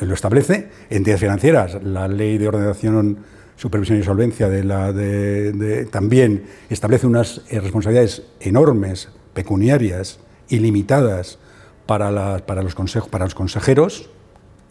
lo 0.00 0.14
establece, 0.14 0.68
entidades 0.90 1.20
financieras, 1.20 1.82
la 1.82 2.08
ley 2.08 2.38
de 2.38 2.48
ordenación, 2.48 3.18
supervisión 3.56 3.98
y 3.98 4.02
solvencia 4.02 4.48
de 4.48 4.64
la 4.64 4.92
de, 4.92 5.86
también 5.90 6.44
establece 6.70 7.06
unas 7.06 7.42
responsabilidades 7.50 8.22
enormes, 8.40 9.08
pecuniarias, 9.34 10.20
ilimitadas 10.48 11.38
para, 11.86 12.38
para, 12.46 12.62
los, 12.62 12.74
consejos, 12.74 13.08
para 13.08 13.24
los 13.24 13.34
consejeros, 13.34 14.10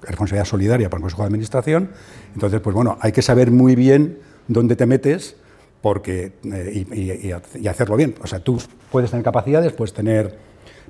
responsabilidad 0.01 0.45
solidaria 0.45 0.89
para 0.89 0.99
el 0.99 1.03
Consejo 1.03 1.23
de 1.23 1.27
Administración. 1.27 1.89
Entonces, 2.33 2.61
pues 2.61 2.75
bueno, 2.75 2.97
hay 3.01 3.11
que 3.11 3.21
saber 3.21 3.51
muy 3.51 3.75
bien 3.75 4.19
dónde 4.47 4.75
te 4.75 4.85
metes 4.85 5.35
porque, 5.81 6.33
eh, 6.51 7.31
y, 7.55 7.67
hacerlo 7.67 7.95
bien. 7.95 8.15
O 8.21 8.27
sea, 8.27 8.39
tú 8.39 8.61
puedes 8.91 9.11
tener 9.11 9.23
capacidades, 9.23 9.73
puedes 9.73 9.93
tener 9.93 10.45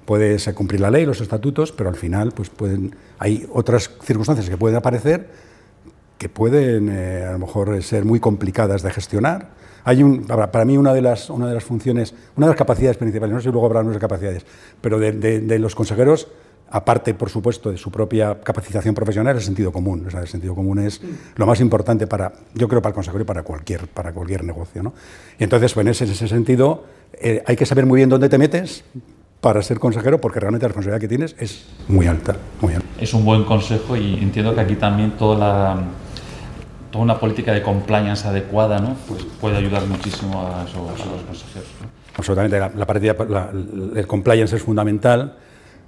puedes 0.05 0.47
cumplir 0.49 0.81
la 0.81 0.91
ley, 0.91 1.05
los 1.05 1.19
estatutos, 1.19 1.71
pero 1.71 1.89
al 1.89 1.95
final 1.95 2.31
pues 2.31 2.51
pueden, 2.51 2.95
hay 3.17 3.47
otras 3.51 3.89
circunstancias 4.03 4.47
que 4.47 4.55
pueden 4.55 4.77
aparecer 4.77 5.27
que 6.25 6.29
pueden 6.29 6.89
eh, 6.89 7.23
a 7.23 7.33
lo 7.33 7.37
mejor 7.37 7.83
ser 7.83 8.03
muy 8.03 8.19
complicadas 8.19 8.81
de 8.81 8.89
gestionar. 8.89 9.49
Hay 9.83 10.01
un, 10.01 10.25
para, 10.25 10.65
mí 10.65 10.75
una 10.75 10.91
de, 10.91 11.03
las, 11.03 11.29
una 11.29 11.47
de 11.47 11.53
las 11.53 11.63
funciones, 11.63 12.15
una 12.35 12.47
de 12.47 12.53
las 12.53 12.57
capacidades 12.57 12.97
principales, 12.97 13.31
no 13.31 13.39
sé 13.39 13.49
si 13.49 13.51
luego 13.51 13.67
habrá 13.67 13.83
de 13.83 13.99
capacidades, 13.99 14.43
pero 14.81 14.97
de 14.97 15.59
los 15.59 15.75
consejeros 15.75 16.27
aparte, 16.71 17.13
por 17.13 17.29
supuesto, 17.29 17.69
de 17.69 17.77
su 17.77 17.91
propia 17.91 18.39
capacitación 18.41 18.95
profesional, 18.95 19.35
el 19.35 19.43
sentido 19.43 19.71
común. 19.71 20.07
O 20.07 20.09
sea, 20.09 20.21
el 20.21 20.27
sentido 20.27 20.55
común 20.55 20.79
es 20.79 20.99
lo 21.35 21.45
más 21.45 21.61
importante 21.61 22.07
para, 22.07 22.33
yo 22.55 22.67
creo, 22.67 22.81
para 22.81 22.89
el 22.89 22.95
consejero 22.95 23.21
y 23.21 23.27
para 23.27 23.43
cualquier, 23.43 23.87
para 23.87 24.11
cualquier 24.11 24.43
negocio. 24.43 24.81
¿no? 24.81 24.93
Y 25.37 25.43
entonces, 25.43 25.75
pues, 25.75 25.85
en, 25.85 25.91
ese, 25.91 26.05
ese 26.05 26.27
sentido, 26.27 26.85
eh, 27.13 27.43
hay 27.45 27.55
que 27.55 27.67
saber 27.67 27.85
muy 27.85 27.97
bien 27.97 28.09
dónde 28.09 28.29
te 28.29 28.39
metes 28.39 28.83
para 29.41 29.61
ser 29.61 29.77
consejero, 29.77 30.19
porque 30.19 30.39
realmente 30.39 30.63
la 30.63 30.69
responsabilidad 30.69 30.99
que 30.99 31.07
tienes 31.07 31.35
es 31.37 31.67
muy 31.87 32.07
alta, 32.07 32.35
muy 32.61 32.73
alta. 32.73 32.87
Es 32.99 33.13
un 33.13 33.23
buen 33.23 33.43
consejo 33.43 33.95
y 33.95 34.15
entiendo 34.15 34.55
que 34.55 34.61
aquí 34.61 34.75
también 34.75 35.11
toda 35.11 35.37
la 35.37 35.83
toda 36.95 37.03
una 37.03 37.19
política 37.19 37.51
de 37.51 37.61
compliance 37.61 38.25
adecuada 38.25 38.79
¿no? 38.79 38.95
pues 39.05 39.25
puede 39.41 39.57
ayudar 39.57 39.85
muchísimo 39.85 40.47
a, 40.47 40.63
esos, 40.63 40.97
los 40.97 41.23
consejeros. 41.23 41.67
Absolutamente, 42.17 42.57
la, 42.57 42.71
la, 42.73 43.51
el 43.99 44.07
compliance 44.07 44.55
es 44.55 44.63
fundamental 44.63 45.35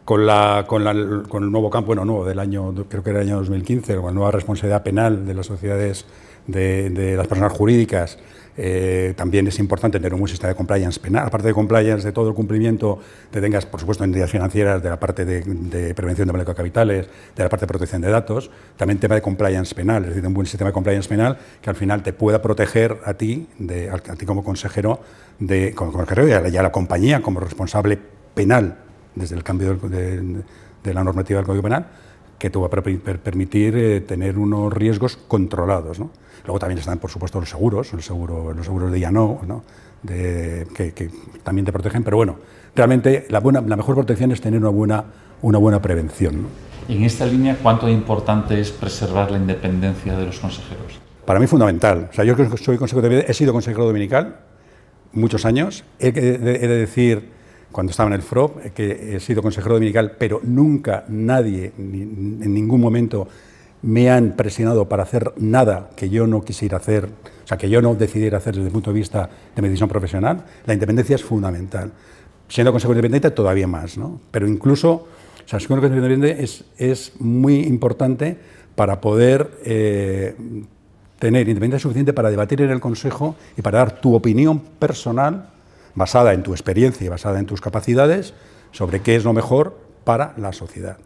con, 0.03 0.25
la, 0.25 0.65
con, 0.67 0.83
la, 0.83 1.23
con, 1.29 1.45
el 1.45 1.49
nuevo 1.49 1.69
campo, 1.69 1.87
bueno, 1.87 2.03
nuevo, 2.03 2.25
del 2.25 2.39
año, 2.39 2.73
creo 2.89 3.03
que 3.03 3.11
era 3.11 3.21
el 3.21 3.27
año 3.27 3.37
2015, 3.37 3.95
con 3.95 4.05
la 4.07 4.11
nueva 4.11 4.31
responsabilidad 4.31 4.83
penal 4.83 5.25
de 5.25 5.33
las 5.33 5.45
sociedades, 5.45 6.05
de, 6.45 6.89
de 6.89 7.15
las 7.15 7.27
personas 7.27 7.53
jurídicas, 7.53 8.19
eh, 8.57 9.13
también 9.15 9.47
es 9.47 9.59
importante 9.59 9.99
tener 9.99 10.13
un 10.13 10.19
buen 10.19 10.29
sistema 10.29 10.49
de 10.49 10.55
compliance 10.55 10.99
penal. 10.99 11.27
Aparte 11.27 11.47
de 11.47 11.53
compliance, 11.53 12.05
de 12.05 12.11
todo 12.11 12.29
el 12.29 12.35
cumplimiento, 12.35 12.99
que 13.31 13.39
tengas, 13.39 13.65
por 13.65 13.79
supuesto, 13.79 14.03
entidades 14.03 14.31
financieras, 14.31 14.81
de 14.81 14.89
la 14.89 14.99
parte 14.99 15.23
de, 15.25 15.41
de 15.41 15.93
prevención 15.93 16.27
de 16.27 16.33
blanqueo 16.33 16.53
de 16.53 16.57
capitales, 16.57 17.07
de 17.35 17.43
la 17.43 17.49
parte 17.49 17.65
de 17.65 17.67
protección 17.67 18.01
de 18.01 18.09
datos, 18.09 18.49
también 18.75 18.99
tema 18.99 19.15
de 19.15 19.21
compliance 19.21 19.75
penal, 19.75 20.03
es 20.03 20.09
decir, 20.09 20.25
un 20.25 20.33
buen 20.33 20.47
sistema 20.47 20.69
de 20.69 20.73
compliance 20.73 21.07
penal 21.07 21.37
que 21.61 21.69
al 21.69 21.75
final 21.75 22.03
te 22.03 22.13
pueda 22.13 22.41
proteger 22.41 22.97
a 23.05 23.13
ti, 23.13 23.47
de, 23.59 23.89
a 23.89 23.97
ti 23.99 24.25
como 24.25 24.43
consejero, 24.43 24.99
de, 25.39 25.73
como 25.73 25.91
consejero 25.91 26.27
y 26.27 26.57
a 26.57 26.63
la 26.63 26.71
compañía 26.71 27.21
como 27.21 27.39
responsable 27.39 27.99
penal 28.33 28.77
desde 29.17 29.35
el 29.35 29.43
cambio 29.43 29.75
de, 29.75 30.43
la 30.93 31.03
normativa 31.03 31.39
del 31.39 31.45
Código 31.45 31.63
Penal, 31.63 31.87
que 32.37 32.49
te 32.49 32.59
va 32.59 32.67
a 32.67 32.69
permitir 32.69 33.75
eh, 33.77 34.01
tener 34.01 34.37
unos 34.37 34.71
riesgos 34.71 35.17
controlados. 35.17 35.99
Luego 35.99 36.59
también 36.59 36.79
están, 36.79 36.99
por 36.99 37.09
supuesto, 37.09 37.39
los 37.39 37.49
seguros, 37.49 37.91
los 37.93 38.05
seguros, 38.05 38.55
los 38.55 38.65
seguros 38.65 38.91
de 38.91 38.99
ya 38.99 39.11
¿no? 39.11 39.63
De, 40.03 40.67
que, 40.75 41.09
también 41.43 41.65
te 41.65 41.71
protegen, 41.71 42.03
pero 42.03 42.17
bueno, 42.17 42.37
realmente 42.75 43.25
la, 43.29 43.39
buena, 43.39 43.61
la 43.61 43.75
mejor 43.75 43.95
protección 43.95 44.31
es 44.31 44.39
tener 44.39 44.59
una 44.59 44.69
buena, 44.69 45.03
una 45.41 45.57
buena 45.57 45.81
prevención. 45.81 46.47
Y 46.87 46.97
en 46.97 47.03
esta 47.03 47.25
línea, 47.25 47.57
¿cuánto 47.61 47.89
importante 47.89 48.59
es 48.59 48.71
preservar 48.71 49.31
la 49.31 49.37
independencia 49.37 50.15
de 50.15 50.25
los 50.25 50.39
consejeros? 50.39 50.99
Para 51.25 51.39
mí 51.39 51.47
fundamental. 51.47 52.07
O 52.11 52.13
sea, 52.13 52.23
yo 52.23 52.35
soy 52.57 52.77
consejero 52.77 53.11
he 53.11 53.33
sido 53.33 53.51
consejero 53.51 53.85
dominical 53.85 54.37
muchos 55.11 55.45
años. 55.45 55.83
He, 55.99 56.07
he 56.07 56.11
de 56.11 56.67
decir 56.67 57.36
cuando 57.71 57.91
estaba 57.91 58.07
en 58.07 58.13
el 58.13 58.21
FROP, 58.21 58.65
eh, 58.65 58.71
que 58.73 59.15
he 59.15 59.19
sido 59.19 59.41
consejero 59.41 59.75
dominical, 59.75 60.15
pero 60.17 60.39
nunca 60.43 61.05
nadie, 61.09 61.71
en 61.77 62.53
ningún 62.53 62.81
momento, 62.81 63.27
me 63.81 64.09
han 64.09 64.31
presionado 64.31 64.89
para 64.89 65.03
hacer 65.03 65.33
nada 65.37 65.89
que 65.95 66.09
yo 66.09 66.27
no 66.27 66.41
quisiera 66.43 66.77
hacer, 66.77 67.05
o 67.05 67.47
sea, 67.47 67.57
que 67.57 67.69
yo 67.69 67.81
no 67.81 67.95
decidiera 67.95 68.37
hacer 68.37 68.55
desde 68.55 68.67
el 68.67 68.73
punto 68.73 68.91
de 68.91 68.99
vista 68.99 69.29
de 69.55 69.61
medición 69.61 69.87
profesional. 69.87 70.43
La 70.65 70.73
independencia 70.73 71.15
es 71.15 71.23
fundamental. 71.23 71.91
Siendo 72.49 72.71
consejero 72.71 72.93
independiente, 72.93 73.31
todavía 73.31 73.67
más, 73.67 73.97
¿no? 73.97 74.19
Pero 74.31 74.47
incluso, 74.47 74.91
o 74.91 75.47
sea, 75.47 75.59
siendo 75.59 75.81
consejero 75.81 76.05
independiente 76.05 76.43
es, 76.43 76.65
es 76.77 77.13
muy 77.19 77.59
importante 77.61 78.37
para 78.75 79.01
poder 79.01 79.51
eh, 79.65 80.35
tener 81.19 81.47
independencia 81.47 81.79
suficiente 81.79 82.13
para 82.13 82.29
debatir 82.29 82.61
en 82.61 82.69
el 82.69 82.79
Consejo 82.79 83.35
y 83.57 83.61
para 83.61 83.79
dar 83.79 83.99
tu 83.99 84.15
opinión 84.15 84.59
personal 84.59 85.49
basada 85.97 86.33
en 86.33 86.43
tu 86.43 86.53
experiencia 86.53 87.03
y 87.03 87.09
basada 87.09 87.39
en 87.39 87.47
tus 87.47 87.59
capacidades 87.59 88.35
sobre 88.71 89.01
qué 89.01 89.15
es 89.15 89.23
lo 89.23 89.33
mejor 89.33 89.75
para 90.03 90.33
la 90.37 90.53
sociedad. 90.53 90.97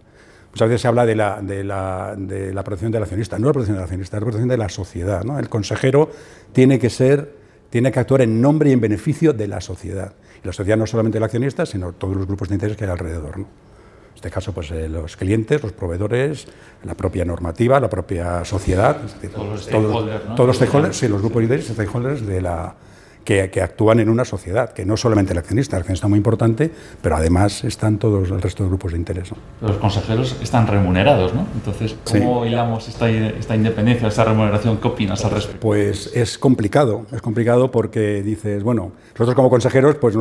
Muchas 0.51 0.67
veces 0.67 0.81
se 0.81 0.87
habla 0.89 1.05
de 1.05 1.15
la, 1.15 1.41
de 1.41 1.63
la, 1.63 2.13
de 2.17 2.53
la 2.53 2.61
protección 2.65 2.91
del 2.91 3.01
accionista, 3.01 3.39
no 3.39 3.47
la 3.47 3.53
protección 3.53 3.77
del 3.77 3.83
accionista, 3.83 4.17
es 4.17 4.21
la 4.21 4.25
protección 4.25 4.49
de 4.49 4.57
la 4.57 4.67
sociedad. 4.67 5.23
¿no? 5.23 5.39
El 5.39 5.47
consejero 5.47 6.11
tiene 6.51 6.77
que 6.77 6.89
ser, 6.89 7.33
tiene 7.69 7.89
que 7.89 8.01
actuar 8.01 8.21
en 8.21 8.41
nombre 8.41 8.69
y 8.69 8.73
en 8.73 8.81
beneficio 8.81 9.31
de 9.31 9.47
la 9.47 9.61
sociedad. 9.61 10.13
Y 10.43 10.47
la 10.47 10.51
sociedad 10.51 10.77
no 10.77 10.85
solamente 10.85 11.19
el 11.19 11.23
accionista, 11.23 11.65
sino 11.65 11.93
todos 11.93 12.17
los 12.17 12.27
grupos 12.27 12.49
de 12.49 12.55
interés 12.55 12.75
que 12.75 12.83
hay 12.83 12.91
alrededor. 12.91 13.37
¿no? 13.37 13.45
En 13.45 14.15
este 14.15 14.29
caso, 14.29 14.51
pues 14.51 14.71
eh, 14.71 14.89
los 14.89 15.15
clientes, 15.15 15.63
los 15.63 15.71
proveedores, 15.71 16.47
la 16.83 16.95
propia 16.95 17.23
normativa, 17.23 17.79
la 17.79 17.89
propia 17.89 18.43
sociedad, 18.43 18.97
todos 19.33 19.47
los 19.47 19.63
stakeholders, 19.63 20.35
todos, 20.35 20.47
los 20.47 20.55
stakeholders, 20.57 20.97
sí, 20.97 21.07
los 21.07 21.21
grupos 21.21 21.37
de 21.37 21.43
interés, 21.43 21.67
stakeholders 21.67 22.25
de 22.27 22.41
la, 22.41 22.75
que, 23.23 23.61
actúan 23.61 23.99
en 23.99 24.09
una 24.09 24.25
sociedad, 24.25 24.73
que 24.73 24.85
no 24.85 24.97
solamente 24.97 25.33
el 25.33 25.39
accionista, 25.39 25.75
el 25.75 25.81
accionista 25.81 26.07
es 26.07 26.09
muy 26.09 26.17
importante, 26.17 26.71
pero 27.01 27.15
además 27.15 27.63
están 27.63 27.97
todos 27.97 28.29
el 28.29 28.41
resto 28.41 28.63
de 28.63 28.69
grupos 28.69 28.93
de 28.93 28.97
interés. 28.97 29.31
Los 29.61 29.77
consejeros 29.77 30.37
están 30.41 30.67
remunerados, 30.67 31.33
¿no? 31.33 31.45
Entonces, 31.53 31.95
¿cómo 32.03 32.45
hilamos 32.45 32.87
esta, 32.87 33.09
esta, 33.09 33.55
independencia, 33.55 34.07
esta 34.07 34.23
remuneración? 34.23 34.77
¿Qué 34.77 34.87
opinas 34.87 35.23
al 35.25 35.31
respecto? 35.31 35.59
Pues 35.59 36.11
es 36.15 36.37
complicado, 36.37 37.05
es 37.11 37.21
complicado 37.21 37.71
porque 37.71 38.23
dices, 38.23 38.63
bueno, 38.63 38.91
nosotros 39.13 39.35
como 39.35 39.49
consejeros 39.49 39.95
pues 39.95 40.15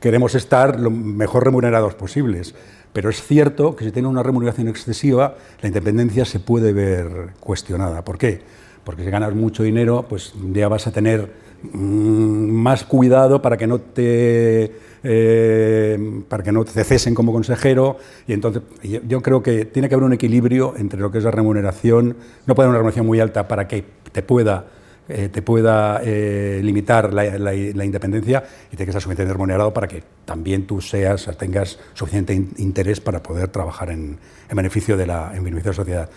queremos 0.00 0.34
estar 0.34 0.78
lo 0.78 0.90
mejor 0.90 1.44
remunerados 1.44 1.94
posibles, 1.94 2.54
pero 2.92 3.10
es 3.10 3.22
cierto 3.22 3.76
que 3.76 3.84
si 3.84 3.92
tiene 3.92 4.08
una 4.08 4.22
remuneración 4.22 4.68
excesiva, 4.68 5.34
la 5.60 5.68
independencia 5.68 6.24
se 6.24 6.40
puede 6.40 6.72
ver 6.72 7.34
cuestionada. 7.40 8.04
¿Por 8.04 8.16
qué? 8.16 8.40
Porque 8.84 9.04
si 9.04 9.10
ganas 9.10 9.34
mucho 9.34 9.64
dinero, 9.64 10.06
pues 10.08 10.32
ya 10.52 10.68
vas 10.68 10.86
a 10.86 10.92
tener 10.92 11.45
más 11.72 12.84
cuidado 12.84 13.42
para 13.42 13.56
que 13.56 13.66
no 13.66 13.80
te 13.80 14.72
eh, 15.02 16.22
para 16.28 16.42
que 16.42 16.52
no 16.52 16.64
te 16.64 16.84
cesen 16.84 17.14
como 17.14 17.32
consejero. 17.32 17.98
Y 18.26 18.32
entonces 18.32 18.62
yo 19.06 19.22
creo 19.22 19.42
que 19.42 19.64
tiene 19.64 19.88
que 19.88 19.94
haber 19.94 20.04
un 20.04 20.12
equilibrio 20.12 20.74
entre 20.76 21.00
lo 21.00 21.10
que 21.10 21.18
es 21.18 21.24
la 21.24 21.30
remuneración. 21.30 22.16
No 22.46 22.54
puede 22.54 22.66
haber 22.66 22.70
una 22.70 22.78
remuneración 22.78 23.06
muy 23.06 23.20
alta 23.20 23.46
para 23.46 23.68
que 23.68 23.84
te 24.12 24.22
pueda 24.22 24.66
eh, 25.08 25.28
te 25.28 25.40
pueda 25.40 26.00
eh, 26.02 26.60
limitar 26.64 27.14
la, 27.14 27.54
independencia 27.54 28.42
y 28.72 28.76
te 28.76 28.84
que 28.84 28.90
estar 28.90 29.00
suficientemente 29.00 29.34
remunerado 29.34 29.72
para 29.72 29.86
que 29.86 30.02
también 30.24 30.66
tú 30.66 30.80
seas 30.80 31.30
tengas 31.38 31.78
suficiente 31.94 32.34
interés 32.34 33.00
para 33.00 33.22
poder 33.22 33.46
trabajar 33.46 33.90
en, 33.90 34.18
beneficio 34.50 34.96
de 34.96 35.06
la 35.06 35.30
en 35.32 35.44
beneficio 35.44 35.70
de 35.70 35.76
la 35.76 35.76
sociedad 35.76 36.10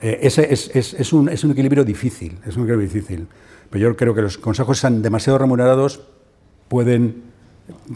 ese 0.00 0.52
es, 0.52 1.12
un, 1.12 1.28
equilibrio 1.28 1.84
difícil 1.84 2.38
es 2.46 2.56
un 2.56 2.64
equilibrio 2.64 2.88
difícil 2.88 3.26
pero 3.74 3.90
yo 3.90 3.96
creo 3.96 4.14
que 4.14 4.22
los 4.22 4.38
consejos 4.38 4.78
sean 4.78 5.02
demasiado 5.02 5.36
remunerados 5.36 6.00
pueden, 6.68 7.22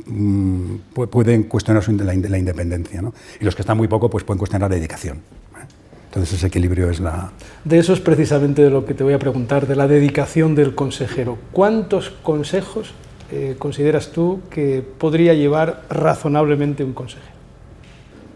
mm, 0.07 0.75
pueden 1.11 1.45
cuestionar 1.45 1.87
la, 1.89 2.15
la 2.15 2.39
independencia. 2.39 3.01
¿no? 3.01 3.15
Y 3.41 3.45
los 3.45 3.55
que 3.55 3.63
están 3.63 3.77
muy 3.77 3.89
poco 3.89 4.11
pues 4.11 4.25
pueden 4.25 4.39
cuestionar 4.39 4.71
la 4.71 4.77
dedicación. 4.77 5.19
¿eh? 5.19 5.67
Entonces 6.07 6.35
ese 6.39 6.49
equilibrio 6.49 6.91
es 6.91 6.99
la... 6.99 7.31
De 7.65 7.79
eso 7.79 7.93
es 7.93 8.01
precisamente 8.01 8.63
de 8.63 8.71
lo 8.71 8.85
que 8.85 8.95
te 8.95 9.05
voy 9.05 9.13
a 9.13 9.19
preguntar, 9.19 9.67
de 9.69 9.77
la 9.77 9.87
dedicación 9.87 10.57
del 10.57 10.75
consejero. 10.75 11.39
¿Cuántos 11.53 12.11
consejos 12.11 12.93
eh, 13.31 13.55
consideras 13.59 14.11
tú 14.11 14.41
que 14.51 14.83
podría 14.83 15.35
llevar 15.35 15.85
razonablemente 15.91 16.83
un 16.83 16.93
consejero? 16.93 17.38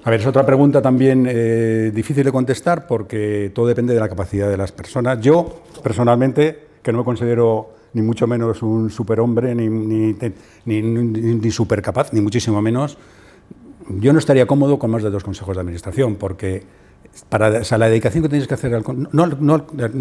A 0.05 0.11
ver, 0.11 0.21
es 0.21 0.27
otra 0.27 0.45
pregunta 0.45 0.83
también 0.83 1.29
eh, 1.31 1.93
difícil 1.95 2.25
de 2.25 2.33
contestar 2.33 2.89
porque 2.89 3.53
todo 3.55 3.69
depende 3.69 3.95
de 3.95 4.01
la 4.01 4.09
capacidad 4.09 4.51
de 4.51 4.57
las 4.57 4.73
personas. 4.73 5.21
Yo, 5.21 5.63
personalmente, 5.81 6.67
que 6.83 6.91
no 6.91 6.99
me 6.99 7.05
considero 7.05 7.71
ni 7.93 8.03
mucho 8.03 8.27
menos 8.27 8.63
un 8.63 8.91
superhombre, 8.91 9.55
ni, 9.55 9.69
ni, 10.65 11.51
supercapaz, 11.53 12.13
ni 12.13 12.21
muchísimo 12.21 12.61
menos. 12.61 12.99
Yo 13.89 14.13
no 14.13 14.19
estaría 14.19 14.47
cómodo 14.47 14.79
con 14.79 14.91
más 14.91 15.05
de 15.05 15.11
dos 15.11 15.23
consejos 15.23 15.57
de 15.57 15.61
administración, 15.61 16.17
porque 16.17 16.65
para 17.29 17.51
la 17.51 17.89
dedicación 17.89 18.23
que 18.23 18.29
tienes 18.29 18.49
que 18.49 18.55
hacer 18.55 18.75
al, 18.75 18.85
no, 19.13 19.25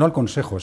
al 0.05 0.13
consejo, 0.13 0.57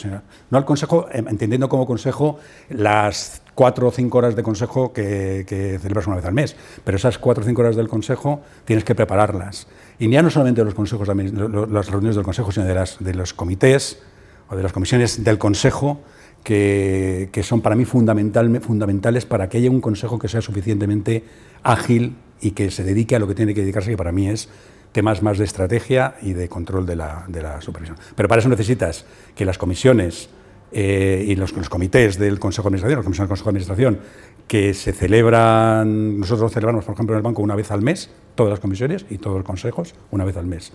no 0.50 0.58
al 0.58 0.64
consejo, 0.64 1.06
em, 1.12 1.28
entendiendo 1.28 1.68
como 1.68 1.86
consejo 1.86 2.38
las 2.68 3.42
cuatro 3.54 3.88
o 3.88 3.90
cinco 3.90 4.18
horas 4.18 4.36
de 4.36 4.42
consejo 4.42 4.92
que, 4.92 5.44
que, 5.46 5.78
celebras 5.78 6.06
una 6.06 6.16
vez 6.16 6.24
al 6.24 6.34
mes, 6.34 6.56
pero 6.84 6.96
esas 6.96 7.18
cuatro 7.18 7.42
o 7.42 7.46
cinco 7.46 7.62
horas 7.62 7.76
del 7.76 7.88
consejo 7.88 8.42
tienes 8.64 8.84
que 8.84 8.94
prepararlas. 8.94 9.66
Y 9.98 10.08
ya 10.08 10.22
no 10.22 10.30
solamente 10.30 10.64
los 10.64 10.74
consejos, 10.74 11.08
las 11.08 11.90
reuniones 11.90 12.16
del 12.16 12.24
consejo, 12.24 12.52
sino 12.52 12.66
de, 12.66 12.74
las, 12.74 12.98
de 13.00 13.14
los 13.14 13.34
comités 13.34 14.00
o 14.48 14.56
de 14.56 14.62
las 14.62 14.72
comisiones 14.72 15.24
del 15.24 15.38
consejo, 15.38 16.00
que, 16.44 17.30
que 17.32 17.42
son 17.42 17.60
para 17.60 17.74
mí 17.74 17.84
fundamental, 17.84 18.60
fundamentales 18.60 19.26
para 19.26 19.48
que 19.48 19.58
haya 19.58 19.70
un 19.70 19.80
consejo 19.80 20.18
que 20.18 20.28
sea 20.28 20.40
suficientemente 20.40 21.24
ágil 21.62 22.16
y 22.40 22.52
que 22.52 22.70
se 22.70 22.84
dedique 22.84 23.16
a 23.16 23.18
lo 23.18 23.26
que 23.26 23.34
tiene 23.34 23.54
que 23.54 23.62
dedicarse, 23.62 23.90
que 23.90 23.96
para 23.96 24.12
mí 24.12 24.28
es 24.28 24.48
temas 24.92 25.22
más 25.22 25.38
de 25.38 25.44
estrategia 25.44 26.16
y 26.22 26.32
de 26.32 26.48
control 26.48 26.86
de 26.86 26.96
la, 26.96 27.24
de 27.28 27.42
la 27.42 27.60
supervisión. 27.60 27.98
Pero 28.14 28.28
para 28.28 28.40
eso 28.40 28.48
necesitas 28.48 29.04
que 29.34 29.44
las 29.44 29.58
comisiones 29.58 30.28
eh, 30.72 31.24
y 31.26 31.36
los, 31.36 31.52
los, 31.52 31.68
comités 31.68 32.18
del 32.18 32.38
Consejo 32.38 32.68
de 32.68 32.76
Administración, 32.76 32.98
las 32.98 33.04
comisiones 33.04 33.28
del 33.28 33.28
Consejo 33.28 33.50
de 33.50 33.58
Administración, 33.58 34.00
que 34.46 34.74
se 34.74 34.92
celebran, 34.92 36.18
nosotros 36.18 36.52
celebramos, 36.52 36.84
por 36.84 36.94
ejemplo, 36.94 37.14
en 37.14 37.18
el 37.18 37.22
banco 37.22 37.42
una 37.42 37.54
vez 37.54 37.70
al 37.70 37.82
mes, 37.82 38.10
todas 38.34 38.50
las 38.50 38.60
comisiones 38.60 39.04
y 39.10 39.18
todos 39.18 39.36
los 39.36 39.44
consejos 39.44 39.94
una 40.10 40.24
vez 40.24 40.36
al 40.36 40.46
mes, 40.46 40.72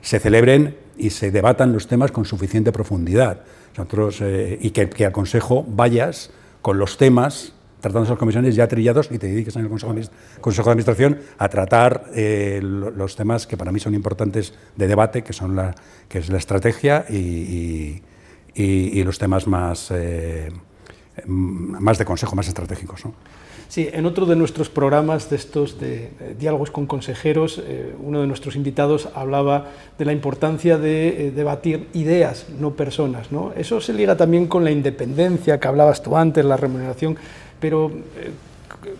se 0.00 0.20
celebren 0.20 0.76
y 0.96 1.10
se 1.10 1.30
debatan 1.30 1.72
los 1.72 1.88
temas 1.88 2.12
con 2.12 2.24
suficiente 2.24 2.72
profundidad. 2.72 3.40
Nosotros, 3.76 4.20
eh, 4.20 4.58
y 4.60 4.70
que, 4.70 4.88
que 4.88 5.04
al 5.04 5.12
Consejo 5.12 5.64
vayas 5.68 6.30
con 6.62 6.78
los 6.78 6.96
temas 6.96 7.52
tratando 7.86 8.04
esas 8.04 8.18
comisiones 8.18 8.54
ya 8.54 8.66
trillados 8.68 9.08
y 9.10 9.18
te 9.18 9.28
dediques 9.28 9.54
en 9.56 9.62
el 9.62 9.68
Consejo 9.68 9.94
de, 9.94 10.08
Consejo 10.40 10.68
de 10.68 10.72
Administración 10.72 11.18
a 11.38 11.48
tratar 11.48 12.06
eh, 12.14 12.60
los 12.62 13.16
temas 13.16 13.46
que 13.46 13.56
para 13.56 13.72
mí 13.72 13.80
son 13.80 13.94
importantes 13.94 14.54
de 14.76 14.88
debate, 14.88 15.22
que 15.22 15.32
son 15.32 15.56
la, 15.56 15.74
que 16.08 16.18
es 16.18 16.28
la 16.28 16.38
estrategia 16.38 17.04
y, 17.08 17.16
y, 17.16 18.02
y, 18.54 19.00
y 19.00 19.04
los 19.04 19.18
temas 19.18 19.46
más, 19.46 19.90
eh, 19.92 20.50
más 21.26 21.98
de 21.98 22.04
consejo, 22.04 22.34
más 22.34 22.48
estratégicos. 22.48 23.04
¿no? 23.04 23.14
Sí, 23.68 23.88
en 23.92 24.06
otro 24.06 24.26
de 24.26 24.36
nuestros 24.36 24.70
programas 24.70 25.28
de 25.28 25.36
estos 25.36 25.80
de, 25.80 26.10
de 26.18 26.34
diálogos 26.38 26.70
con 26.70 26.86
consejeros, 26.86 27.60
eh, 27.64 27.94
uno 28.00 28.20
de 28.20 28.26
nuestros 28.28 28.54
invitados 28.54 29.08
hablaba 29.14 29.70
de 29.98 30.04
la 30.04 30.12
importancia 30.12 30.78
de 30.78 31.26
eh, 31.26 31.30
debatir 31.32 31.88
ideas, 31.92 32.46
no 32.60 32.72
personas. 32.72 33.32
¿no? 33.32 33.52
Eso 33.56 33.80
se 33.80 33.92
liga 33.92 34.16
también 34.16 34.46
con 34.46 34.62
la 34.62 34.70
independencia 34.70 35.58
que 35.58 35.66
hablabas 35.66 36.02
tú 36.02 36.16
antes, 36.16 36.44
la 36.44 36.56
remuneración, 36.56 37.16
pero 37.60 37.90
eh, 38.16 38.30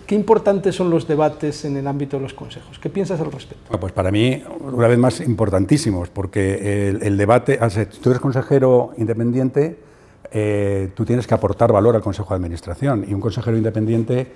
¿qué 0.07 0.15
importantes 0.15 0.75
son 0.75 0.91
los 0.91 1.07
debates 1.07 1.65
en 1.65 1.77
el 1.77 1.87
ámbito 1.87 2.17
de 2.17 2.23
los 2.23 2.35
consejos? 2.35 2.79
¿Qué 2.79 2.91
piensas 2.91 3.21
al 3.21 3.33
respecto? 3.33 3.79
Pues 3.79 3.93
para 3.93 4.11
mí, 4.11 4.43
una 4.61 4.89
vez 4.89 4.99
más, 4.99 5.21
importantísimos, 5.21 6.09
porque 6.11 6.89
el, 6.89 7.03
el 7.03 7.17
debate, 7.17 7.59
o 7.61 7.71
sea, 7.71 7.89
tú 7.89 8.11
eres 8.11 8.21
consejero 8.21 8.93
independiente, 8.97 9.79
eh, 10.33 10.91
tú 10.95 11.05
tienes 11.05 11.27
que 11.27 11.35
aportar 11.35 11.73
valor 11.73 11.97
al 11.97 12.03
Consejo 12.03 12.31
de 12.31 12.37
Administración 12.37 13.05
y 13.09 13.15
un 13.15 13.21
consejero 13.21 13.57
independiente 13.57 14.27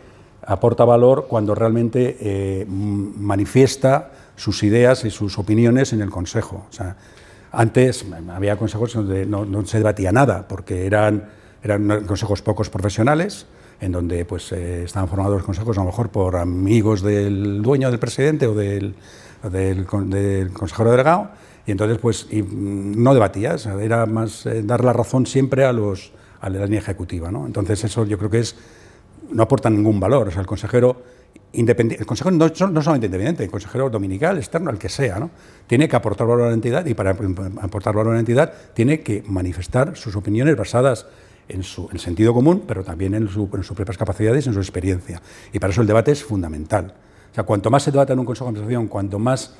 aporta 0.42 0.84
valor 0.84 1.26
cuando 1.28 1.54
realmente 1.54 2.16
eh, 2.20 2.66
manifiesta 2.66 4.10
sus 4.36 4.62
ideas 4.62 5.04
y 5.04 5.10
sus 5.10 5.38
opiniones 5.38 5.92
en 5.92 6.00
el 6.00 6.10
Consejo. 6.10 6.64
O 6.70 6.72
sea, 6.72 6.96
antes 7.52 8.06
había 8.30 8.56
consejos 8.56 8.94
donde 8.94 9.26
no, 9.26 9.44
no, 9.44 9.66
se 9.66 9.78
debatía 9.78 10.12
nada, 10.12 10.46
porque 10.48 10.86
eran, 10.86 11.28
eran 11.62 12.04
consejos 12.06 12.40
pocos 12.40 12.70
profesionales, 12.70 13.46
en 13.80 13.92
donde 13.92 14.24
pues, 14.24 14.52
eh, 14.52 14.84
estaban 14.84 15.08
formados 15.08 15.34
los 15.34 15.44
consejos 15.44 15.76
a 15.78 15.80
lo 15.80 15.86
mejor 15.86 16.10
por 16.10 16.36
amigos 16.36 17.02
del 17.02 17.62
dueño 17.62 17.90
del 17.90 17.98
presidente 17.98 18.46
o 18.46 18.54
del, 18.54 18.94
del, 19.50 19.86
del 20.06 20.52
consejero 20.52 20.90
delegado, 20.90 21.30
y 21.66 21.72
entonces 21.72 21.98
pues 21.98 22.26
y 22.30 22.42
no 22.42 23.14
debatías, 23.14 23.66
era 23.66 24.06
más 24.06 24.46
eh, 24.46 24.62
dar 24.62 24.84
la 24.84 24.92
razón 24.92 25.26
siempre 25.26 25.64
a, 25.64 25.72
los, 25.72 26.12
a 26.40 26.50
la 26.50 26.64
línea 26.64 26.80
ejecutiva. 26.80 27.30
¿no? 27.30 27.46
Entonces 27.46 27.82
eso 27.84 28.04
yo 28.04 28.18
creo 28.18 28.30
que 28.30 28.40
es 28.40 28.56
no 29.30 29.42
aporta 29.42 29.70
ningún 29.70 30.00
valor. 30.00 30.28
O 30.28 30.30
sea, 30.30 30.40
el 30.40 30.46
consejero 30.46 31.02
independiente, 31.52 32.02
el 32.02 32.06
consejero 32.06 32.36
no, 32.36 32.46
no, 32.46 32.82
solamente 32.82 33.06
independiente, 33.06 33.44
el 33.44 33.50
consejero 33.50 33.90
dominical, 33.90 34.38
externo, 34.38 34.70
el 34.70 34.78
que 34.78 34.88
sea, 34.88 35.18
¿no? 35.18 35.30
tiene 35.66 35.88
que 35.88 35.96
aportar 35.96 36.26
valor 36.26 36.46
a 36.46 36.48
la 36.48 36.54
entidad 36.54 36.86
y 36.86 36.94
para 36.94 37.10
aportar 37.10 37.94
valor 37.94 38.12
a 38.12 38.14
la 38.14 38.20
entidad 38.20 38.52
tiene 38.74 39.00
que 39.00 39.22
manifestar 39.26 39.96
sus 39.96 40.16
opiniones 40.16 40.56
basadas 40.56 41.06
en 41.50 41.62
su 41.62 41.88
en 41.92 41.98
sentido 41.98 42.32
común, 42.32 42.64
pero 42.66 42.84
también 42.84 43.14
en, 43.14 43.28
su, 43.28 43.48
en 43.52 43.62
sus 43.62 43.76
propias 43.76 43.98
capacidades 43.98 44.46
en 44.46 44.54
su 44.54 44.60
experiencia. 44.60 45.20
Y 45.52 45.58
para 45.58 45.72
eso 45.72 45.80
el 45.80 45.86
debate 45.86 46.12
es 46.12 46.24
fundamental. 46.24 46.94
O 47.30 47.34
sea, 47.34 47.44
cuanto 47.44 47.70
más 47.70 47.82
se 47.82 47.90
debata 47.90 48.12
en 48.12 48.18
un 48.18 48.26
consejo 48.26 48.46
de 48.46 48.50
administración, 48.50 48.88
cuanto 48.88 49.18
más 49.18 49.54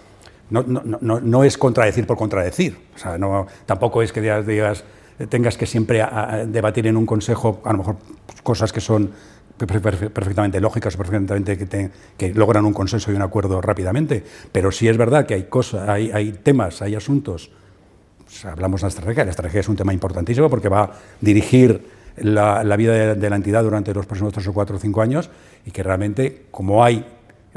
no, 0.51 0.63
no, 0.65 0.83
no, 1.01 1.21
no, 1.21 1.45
es 1.45 1.57
contradecir 1.57 2.07
por 2.07 2.17
contradecir. 2.17 2.77
O 2.95 2.99
sea, 2.99 3.19
no, 3.19 3.47
tampoco 3.67 4.03
es 4.03 4.13
que 4.13 4.21
digas, 4.21 4.47
digas 4.47 4.85
tengas 5.29 5.57
que 5.57 5.67
siempre 5.67 6.01
a, 6.01 6.35
a 6.35 6.47
debatir 6.47 6.87
en 6.87 6.97
un 6.97 7.07
consejo, 7.07 7.61
a 7.65 7.73
lo 7.73 7.79
mejor 7.79 7.97
cosas 8.43 8.73
que 8.73 8.81
son 8.81 9.11
perfectamente 9.67 10.61
lógicas, 10.61 10.97
perfectamente 10.97 11.59
que, 11.59 11.67
te, 11.67 11.91
que, 12.17 12.33
logran 12.35 12.65
un 12.65 12.73
consenso 12.73 13.13
y 13.13 13.15
un 13.15 13.23
acuerdo 13.23 13.61
rápidamente. 13.61 14.25
Pero 14.53 14.73
sí 14.73 14.89
es 14.89 14.97
verdad 14.97 15.27
que 15.27 15.35
hay 15.35 15.45
cosas, 15.45 15.89
hay, 15.89 16.11
hay 16.13 16.33
temas, 16.33 16.83
hay 16.83 16.95
asuntos. 16.95 17.51
Pues 18.31 18.45
hablamos 18.45 18.81
de 18.81 18.85
la 18.85 18.89
estrategia. 18.89 19.25
La 19.25 19.31
estrategia 19.31 19.61
es 19.61 19.69
un 19.69 19.77
tema 19.77 19.93
importantísimo 19.93 20.49
porque 20.49 20.69
va 20.69 20.83
a 20.85 20.91
dirigir 21.21 21.85
la, 22.17 22.63
la 22.63 22.77
vida 22.77 22.93
de, 22.93 23.15
de, 23.17 23.31
la 23.31 23.37
entidad 23.37 23.65
durante 23.65 23.93
los 23.93 24.07
próximos 24.07 24.33
tres 24.33 24.47
o 24.47 24.53
cuatro 24.53 24.77
o 24.77 24.79
cinco 24.79 25.03
años 25.03 25.31
y 25.67 25.73
que 25.73 25.83
realmente, 25.83 26.47
como 26.51 26.85
hay 26.85 27.05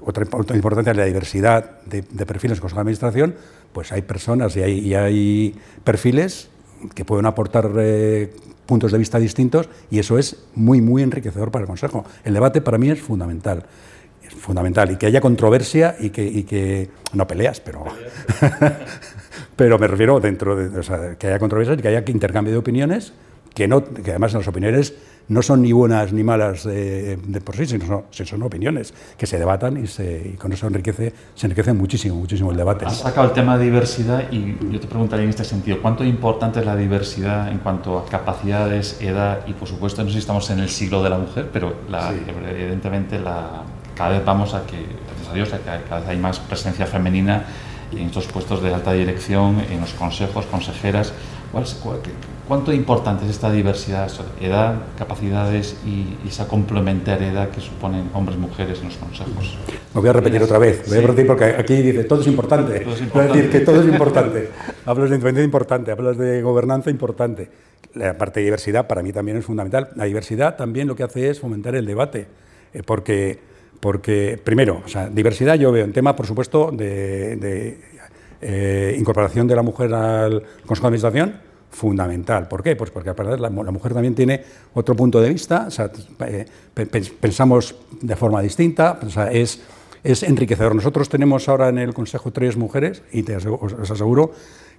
otra, 0.02 0.26
otra 0.32 0.56
importancia 0.56 0.92
es 0.92 0.98
la 0.98 1.06
diversidad 1.06 1.82
de, 1.86 2.02
de 2.02 2.26
perfiles 2.26 2.54
en 2.54 2.58
el 2.58 2.62
Consejo 2.62 2.78
de 2.78 2.82
Administración, 2.82 3.36
pues 3.72 3.92
hay 3.92 4.02
personas 4.02 4.56
y 4.58 4.64
hay, 4.64 4.80
y 4.80 4.96
hay 4.96 5.56
perfiles 5.84 6.50
que 6.96 7.06
pueden 7.06 7.28
aportar 7.28 7.70
eh, 7.78 8.34
puntos 8.66 8.92
de 8.92 8.98
vista 8.98 9.20
distintos 9.20 9.70
y 9.92 10.00
eso 10.00 10.18
es 10.18 10.46
muy, 10.56 10.82
muy 10.82 11.04
enriquecedor 11.04 11.52
para 11.52 11.64
el 11.64 11.68
Consejo. 11.68 12.06
El 12.24 12.34
debate 12.34 12.62
para 12.62 12.78
mí 12.78 12.90
es 12.90 13.00
fundamental. 13.00 13.66
Es 14.26 14.34
fundamental 14.34 14.90
y 14.92 14.96
que 14.96 15.06
haya 15.06 15.22
controversia 15.22 15.96
y 16.00 16.10
que, 16.10 16.24
y 16.24 16.44
que 16.44 16.90
no 17.14 17.28
peleas, 17.28 17.60
pero, 17.60 17.84
pero 19.56 19.80
me 19.80 19.88
refiero 19.88 20.20
dentro 20.20 20.56
de 20.56 20.80
o 20.80 20.84
sea, 20.84 21.16
que 21.16 21.28
haya 21.28 21.39
controversia 21.39 21.76
y 21.76 21.78
que 21.78 21.88
haya 21.88 22.04
intercambio 22.08 22.54
de 22.54 22.60
opiniones, 22.60 23.13
que, 23.54 23.68
no, 23.68 23.84
que 23.84 24.12
además 24.12 24.34
las 24.34 24.48
opiniones 24.48 24.94
no 25.28 25.42
son 25.42 25.62
ni 25.62 25.72
buenas 25.72 26.12
ni 26.12 26.24
malas 26.24 26.63
de, 26.63 27.18
de 27.18 27.42
por 27.42 27.56
sí, 27.56 27.66
sino 27.66 28.06
son, 28.12 28.26
son, 28.26 28.44
opiniones 28.44 28.94
que 29.18 29.26
se 29.26 29.38
debatan 29.38 29.82
y, 29.82 29.88
se, 29.88 30.34
y, 30.34 30.38
con 30.38 30.52
eso 30.52 30.68
enriquece, 30.68 31.13
se 31.34 31.48
enriquece 31.48 31.72
muchísimo, 31.74 32.16
muchísimo 32.16 32.52
el 32.52 32.58
debate. 32.58 32.86
Has 32.86 33.00
sacado 33.00 33.28
el 33.28 33.34
tema 33.34 33.58
de 33.58 33.66
diversidad 33.66 34.32
y 34.32 34.58
yo 34.70 34.80
te 34.80 34.88
preguntaría 34.88 35.24
en 35.24 35.30
este 35.30 35.46
sentido, 35.46 35.82
¿cuánto 35.82 36.04
importante 36.04 36.60
es 36.60 36.66
la 36.66 36.76
diversidad 36.76 37.50
en 37.52 37.60
cuanto 37.60 38.00
a 38.00 38.06
capacidades, 38.06 39.02
edad 39.02 39.39
y 39.48 39.54
por 39.54 39.68
supuesto, 39.68 40.02
no 40.04 40.10
sé 40.10 40.13
si 40.13 40.20
estamos 40.20 40.50
en 40.50 40.60
el 40.60 40.70
siglo 40.70 41.02
de 41.04 41.10
la 41.10 41.18
mujer, 41.18 41.50
pero 41.54 41.74
la, 41.89 42.12
sí. 42.12 42.20
evidentemente 42.50 43.20
la, 43.20 43.63
cada 43.96 44.10
vez 44.10 44.26
vamos 44.26 44.54
a 44.54 44.66
que, 44.66 44.78
gracias 44.78 45.30
a 45.30 45.34
Dios, 45.34 45.54
a 45.54 45.58
que 45.60 45.84
cada 45.88 46.02
vez 46.02 46.10
hay 46.10 46.18
más 46.18 46.39
presencia 46.39 46.86
femenina 46.86 47.46
en 47.97 48.08
estos 48.08 48.27
puestos 48.27 48.62
de 48.62 48.73
alta 48.73 48.93
dirección, 48.93 49.62
en 49.69 49.82
los 49.82 49.93
consejos, 49.93 50.45
consejeras. 50.45 51.13
¿Cuál 51.51 51.63
es, 51.63 51.73
cuál, 51.75 51.99
¿Cuánto 52.47 52.73
importante 52.73 53.23
es 53.23 53.32
esta 53.32 53.49
diversidad, 53.49 54.12
edad, 54.41 54.75
capacidades 54.97 55.77
y, 55.86 56.17
esa 56.27 56.45
complementariedad 56.47 57.49
que 57.49 57.62
suponen 57.62 58.10
hombres 58.13 58.38
y 58.38 58.41
mujeres 58.41 58.79
en 58.79 58.86
los 58.86 58.97
consejos? 58.97 59.58
Me 59.93 60.01
voy 60.01 60.10
a 60.10 60.13
repetir 60.13 60.43
otra 60.43 60.58
vez, 60.58 60.84
voy 60.89 60.97
a 60.97 61.01
repetir 61.01 61.27
porque 61.27 61.45
aquí 61.45 61.75
dice 61.75 62.03
todo 62.03 62.19
es 62.19 62.27
importante. 62.27 62.82
Todo 62.82 62.95
es 62.95 63.01
importante. 63.01 63.29
Voy 63.29 63.39
a 63.39 63.43
decir 63.43 63.60
que 63.60 63.65
todo 63.65 63.82
es 63.82 63.88
importante. 63.88 64.49
hablas 64.86 65.10
de 65.10 65.15
independencia 65.15 65.45
importante, 65.45 65.91
hablas 65.91 66.17
de 66.17 66.41
gobernanza 66.41 66.89
importante. 66.89 67.49
La 67.93 68.17
parte 68.17 68.41
de 68.41 68.45
diversidad 68.45 68.88
para 68.88 69.01
mí 69.01 69.13
también 69.13 69.38
es 69.38 69.45
fundamental. 69.45 69.89
La 69.95 70.03
diversidad 70.03 70.58
también 70.58 70.88
lo 70.88 70.97
que 70.97 71.03
hace 71.03 71.29
es 71.29 71.39
fomentar 71.39 71.75
el 71.75 71.86
debate, 71.86 72.27
eh, 72.73 72.84
porque, 72.84 73.39
porque 73.84 74.39
primero, 74.41 74.82
o 74.86 74.88
sea, 74.88 75.10
diversidad 75.10 75.56
yo 75.56 75.69
veo 75.69 75.84
en 75.84 75.91
tema, 75.91 76.15
por 76.15 76.26
supuesto, 76.26 76.72
de, 76.72 77.36
de 77.36 77.78
eh, 78.41 78.96
incorporación 78.98 79.46
de 79.46 79.58
la 79.58 79.62
mujer 79.62 79.93
al 79.93 80.41
Consejo 80.65 80.89
de 80.89 80.96
Administración, 80.96 81.34
fundamental. 81.69 82.48
¿Por 82.48 82.63
qué? 82.63 82.78
Pues 82.78 82.91
porque 82.91 83.13
la, 83.13 83.50
la 83.50 83.50
mujer 83.50 83.93
también 83.93 84.15
tiene 84.15 84.41
otro 84.74 84.96
punto 84.96 85.19
de 85.19 85.28
vista, 85.28 85.65
o 85.67 85.72
sea, 85.72 85.91
eh, 86.26 86.46
pensamos 87.19 87.76
de 88.00 88.15
forma 88.15 88.41
distinta, 88.41 89.00
o 89.06 89.10
sea, 89.10 89.30
es, 89.30 89.62
es 90.02 90.24
enriquecedor. 90.24 90.74
Nosotros 90.74 91.10
tenemos 91.10 91.50
ahora 91.50 91.67
en 91.67 91.78
el 91.78 91.93
Consejo 91.93 92.32
tres 92.32 92.56
mujeres 92.56 93.04
y 93.12 93.24
te 93.24 93.36
aseguro, 93.36 93.65
os 93.65 93.91
aseguro 93.91 94.32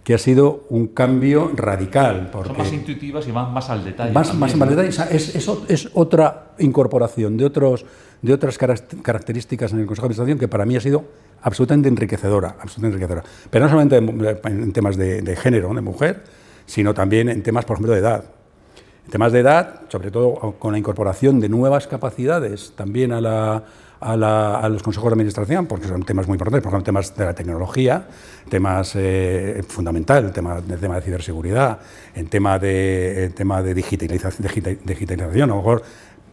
que 0.05 0.13
ha 0.15 0.19
sido 0.19 0.65
un 0.69 0.89
cambio 0.89 1.51
radical. 1.55 2.29
Porque 2.31 2.49
Son 2.49 2.59
más 2.59 2.73
intuitivas 2.73 3.27
y 3.27 3.33
van 3.33 3.53
más 3.53 3.71
al 3.71 3.85
detalle. 3.85 4.13
Más, 4.13 4.29
también, 4.29 4.59
más 4.59 4.69
al 4.69 4.77
detalle. 4.77 4.89
Es, 5.17 5.35
es, 5.35 5.49
es, 5.69 5.91
otra 5.95 6.53
incorporación 6.59 7.39
de, 7.39 7.47
otros, 7.47 7.87
de 8.25 8.33
otras 8.33 8.57
características 8.57 9.73
en 9.73 9.81
el 9.81 9.87
Consejo 9.87 10.09
de 10.09 10.15
Administración 10.15 10.39
que 10.39 10.49
para 10.49 10.65
mí 10.65 10.77
ha 10.77 10.81
sido 10.81 11.05
absolutamente 11.43 11.91
enriquecedora. 11.91 12.57
Absolutamente 12.59 12.97
enriquecedora. 12.97 13.23
Pero 13.51 13.67
no 13.67 13.71
solamente 13.71 13.97
en, 13.99 14.63
en 14.63 14.73
temas 14.73 14.97
de, 14.97 15.37
género, 15.37 15.75
de 15.75 15.83
mujer, 15.83 16.25
sino 16.65 16.95
también 16.95 17.29
en 17.29 17.43
temas, 17.43 17.67
por 17.67 17.75
ejemplo, 17.77 17.93
de 17.93 18.01
edad. 18.01 18.25
En 19.05 19.11
temas 19.11 19.31
de 19.31 19.41
edad, 19.41 19.83
sobre 19.91 20.11
todo 20.11 20.55
con 20.59 20.73
la 20.73 20.79
incorporación 20.79 21.39
de 21.39 21.51
nuevas 21.51 21.87
capacidades 21.87 22.73
también 22.75 23.13
a, 23.13 23.63
los 24.71 24.83
consejos 24.83 25.11
de 25.11 25.15
administración, 25.15 25.67
porque 25.67 25.87
son 25.87 26.03
temas 26.03 26.27
muy 26.27 26.37
importantes, 26.37 26.63
por 26.63 26.73
ejemplo, 26.73 26.85
temas 26.87 27.15
de 27.15 27.25
la 27.27 27.35
tecnología, 27.35 28.07
temas 28.49 28.93
eh, 28.95 29.63
fundamental, 29.69 30.25
el 30.25 30.33
tema, 30.33 30.63
el 30.67 30.81
tema 30.81 30.95
de 30.95 31.03
ciberseguridad, 31.03 31.79
el 32.15 32.31
tema 32.31 32.59
de, 32.59 33.33
tema 33.37 33.63
de 33.63 33.75
digitalización, 33.75 34.49
digitalización, 34.83 35.51
a 35.51 35.55
lo 35.55 35.57
mejor 35.57 35.83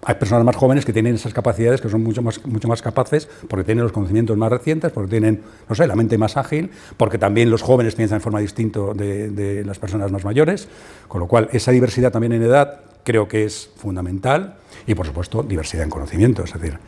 hay 0.03 0.15
personas 0.15 0.43
más 0.43 0.55
jóvenes 0.55 0.83
que 0.83 0.93
tienen 0.93 1.15
esas 1.15 1.33
capacidades, 1.33 1.79
que 1.79 1.89
son 1.89 2.01
mucho 2.01 2.21
más, 2.21 2.43
mucho 2.45 2.67
más 2.67 2.81
capaces, 2.81 3.27
porque 3.47 3.63
tienen 3.63 3.83
los 3.83 3.91
conocimientos 3.91 4.35
más 4.35 4.51
recientes, 4.51 4.91
porque 4.91 5.11
tienen, 5.11 5.41
no 5.69 5.75
sé, 5.75 5.85
la 5.85 5.95
mente 5.95 6.17
más 6.17 6.37
ágil, 6.37 6.71
porque 6.97 7.17
también 7.17 7.51
los 7.51 7.61
jóvenes 7.61 7.95
piensan 7.95 8.17
en 8.17 8.21
forma 8.21 8.39
distinta 8.39 8.79
de, 8.95 9.63
las 9.65 9.77
personas 9.77 10.11
más 10.11 10.25
mayores, 10.25 10.67
con 11.07 11.21
lo 11.21 11.27
cual 11.27 11.49
esa 11.51 11.71
diversidad 11.71 12.11
también 12.11 12.33
en 12.33 12.41
edad 12.43 12.81
creo 13.03 13.27
que 13.27 13.45
es 13.45 13.69
fundamental 13.75 14.57
y, 14.87 14.95
por 14.95 15.05
supuesto, 15.05 15.43
diversidad 15.43 15.83
en 15.83 15.89
conocimientos. 15.89 16.53
Es 16.53 16.61
decir, 16.61 16.79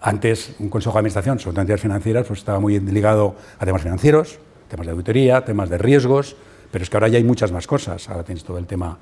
antes 0.00 0.54
un 0.58 0.70
consejo 0.70 0.94
de 0.94 1.00
administración 1.00 1.38
sobre 1.38 1.60
entidades 1.60 1.82
financieras 1.82 2.26
pues, 2.26 2.40
estaba 2.40 2.60
muy 2.60 2.80
ligado 2.80 3.36
a 3.58 3.66
temas 3.66 3.82
financieros, 3.82 4.38
temas 4.68 4.86
de 4.86 4.92
auditoría, 4.92 5.44
temas 5.44 5.68
de 5.68 5.76
riesgos, 5.76 6.36
pero 6.70 6.82
es 6.82 6.90
que 6.90 6.96
ahora 6.96 7.08
ya 7.08 7.18
hay 7.18 7.24
muchas 7.24 7.52
más 7.52 7.66
cosas. 7.66 8.08
Ahora 8.08 8.24
tienes 8.24 8.44
todo 8.44 8.58
el 8.58 8.66
tema 8.66 8.98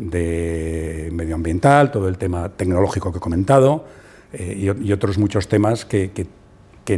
de 0.00 1.10
medioambiental, 1.12 1.90
todo 1.90 2.08
el 2.08 2.16
tema 2.16 2.48
tecnológico 2.48 3.12
que 3.12 3.18
he 3.18 3.20
comentado 3.20 3.84
eh, 4.32 4.72
y, 4.80 4.92
otros 4.92 5.18
muchos 5.18 5.48
temas 5.48 5.84
que, 5.84 6.10
que, 6.12 6.26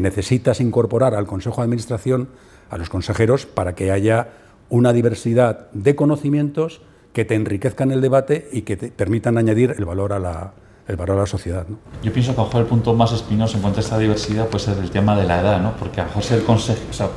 necesitas 0.00 0.62
incorporar 0.62 1.14
al 1.14 1.26
Consejo 1.26 1.60
de 1.60 1.64
Administración, 1.64 2.28
a 2.70 2.78
los 2.78 2.88
consejeros, 2.88 3.44
para 3.44 3.74
que 3.74 3.90
haya 3.90 4.28
una 4.70 4.94
diversidad 4.94 5.70
de 5.72 5.94
conocimientos 5.94 6.80
que 7.12 7.26
te 7.26 7.34
enriquezcan 7.34 7.90
el 7.90 8.00
debate 8.00 8.48
y 8.52 8.62
que 8.62 8.78
te 8.78 8.88
permitan 8.88 9.36
añadir 9.36 9.74
el 9.76 9.84
valor 9.84 10.14
a 10.14 10.18
la, 10.18 10.54
el 10.88 10.96
valor 10.96 11.18
a 11.18 11.20
la 11.20 11.26
sociedad. 11.26 11.66
Yo 12.02 12.12
pienso 12.12 12.34
que 12.34 12.40
a 12.40 12.44
lo 12.44 12.48
mejor 12.48 12.62
el 12.62 12.66
punto 12.68 12.94
más 12.94 13.12
espinoso 13.12 13.56
en 13.56 13.62
cuanto 13.62 13.80
a 13.80 13.82
esta 13.82 13.98
diversidad 13.98 14.48
puede 14.48 14.64
ser 14.64 14.78
el 14.78 14.90
tema 14.90 15.14
de 15.14 15.26
la 15.26 15.40
edad, 15.40 15.60
¿no? 15.60 15.76
porque 15.76 16.00
a 16.00 16.04
lo 16.04 16.08
mejor 16.08 16.22
ser 16.22 16.42
consejo, 16.44 16.80
o 16.88 16.92
sea, 16.92 17.10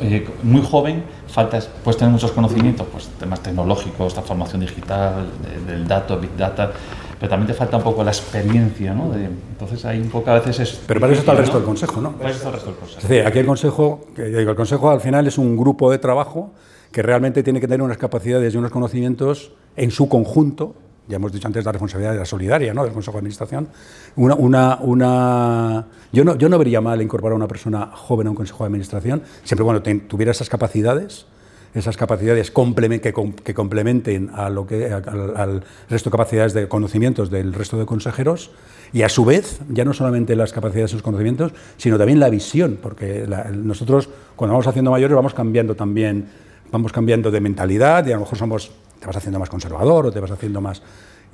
eh, 0.00 0.28
muy 0.42 0.62
joven, 0.62 1.04
faltas, 1.32 1.68
puedes 1.82 1.96
tener 1.96 2.12
muchos 2.12 2.30
conocimientos, 2.32 2.86
pues 2.92 3.08
temas 3.18 3.40
tecnológicos, 3.40 4.14
la 4.14 4.22
formación 4.22 4.60
digital, 4.60 5.30
del 5.66 5.88
dato, 5.88 6.20
big 6.20 6.36
data, 6.36 6.70
pero 7.18 7.30
también 7.30 7.46
te 7.46 7.54
falta 7.54 7.78
un 7.78 7.82
poco 7.82 8.04
la 8.04 8.10
experiencia, 8.10 8.92
¿no? 8.92 9.14
entonces 9.14 9.82
hay 9.86 10.00
un 10.00 10.10
poco 10.10 10.30
a 10.30 10.34
veces 10.34 10.60
es... 10.60 10.80
Pero 10.86 11.00
para 11.00 11.12
eso 11.12 11.20
está 11.20 11.32
el 11.32 11.38
resto 11.38 11.56
del 11.56 11.64
consejo, 11.64 12.00
¿no? 12.02 12.12
Para 12.12 12.28
eso 12.28 12.36
está 12.36 12.48
el 12.48 12.54
resto 12.54 12.70
del 12.70 12.78
consejo. 12.78 13.00
Es 13.00 13.08
decir, 13.08 13.26
aquí 13.26 13.38
el 13.38 13.46
consejo, 13.46 14.06
el 14.16 14.54
consejo 14.54 14.90
al 14.90 15.00
final 15.00 15.26
es 15.26 15.38
un 15.38 15.56
grupo 15.56 15.90
de 15.90 15.98
trabajo 15.98 16.52
que 16.90 17.00
realmente 17.00 17.42
tiene 17.42 17.60
que 17.60 17.66
tener 17.66 17.80
unas 17.80 17.96
capacidades 17.96 18.52
y 18.52 18.58
unos 18.58 18.70
conocimientos 18.70 19.52
en 19.76 19.90
su 19.90 20.10
conjunto 20.10 20.74
ya 21.08 21.16
hemos 21.16 21.32
dicho 21.32 21.46
antes 21.46 21.64
la 21.64 21.72
responsabilidad 21.72 22.12
de 22.12 22.18
la 22.18 22.24
solidaria 22.24 22.72
¿no? 22.72 22.84
del 22.84 22.92
Consejo 22.92 23.16
de 23.16 23.18
Administración, 23.18 23.68
una, 24.16 24.34
una, 24.34 24.78
una... 24.80 25.86
Yo, 26.12 26.24
no, 26.24 26.36
yo 26.36 26.48
no 26.48 26.58
vería 26.58 26.80
mal 26.80 27.02
incorporar 27.02 27.32
a 27.32 27.36
una 27.36 27.48
persona 27.48 27.90
joven 27.92 28.28
a 28.28 28.30
un 28.30 28.36
Consejo 28.36 28.64
de 28.64 28.68
Administración, 28.68 29.22
siempre 29.44 29.64
cuando 29.64 29.82
tuviera 30.06 30.32
esas 30.32 30.48
capacidades, 30.48 31.26
esas 31.74 31.96
capacidades 31.96 32.50
que, 32.50 33.54
complementen 33.54 34.30
a 34.34 34.50
lo 34.50 34.66
que, 34.66 34.92
al, 34.92 35.64
resto 35.88 36.10
de 36.10 36.12
capacidades 36.12 36.52
de 36.52 36.68
conocimientos 36.68 37.30
del 37.30 37.54
resto 37.54 37.78
de 37.78 37.86
consejeros 37.86 38.50
y 38.92 39.02
a 39.02 39.08
su 39.08 39.24
vez, 39.24 39.60
ya 39.70 39.84
no 39.84 39.94
solamente 39.94 40.36
las 40.36 40.52
capacidades 40.52 40.92
y 40.92 40.94
los 40.94 41.02
conocimientos, 41.02 41.52
sino 41.78 41.96
también 41.96 42.20
la 42.20 42.28
visión, 42.28 42.78
porque 42.80 43.26
nosotros 43.54 44.10
cuando 44.36 44.52
vamos 44.52 44.66
haciendo 44.66 44.90
mayores 44.90 45.16
vamos 45.16 45.32
cambiando 45.32 45.74
también, 45.74 46.26
vamos 46.70 46.92
cambiando 46.92 47.30
de 47.30 47.40
mentalidad 47.40 48.06
y 48.06 48.12
a 48.12 48.14
lo 48.14 48.20
mejor 48.20 48.36
somos 48.36 48.70
te 49.02 49.06
vas 49.08 49.16
haciendo 49.16 49.40
más 49.40 49.50
conservador 49.50 50.06
o 50.06 50.12
te 50.12 50.20
vas 50.20 50.30
haciendo 50.30 50.60
más... 50.60 50.80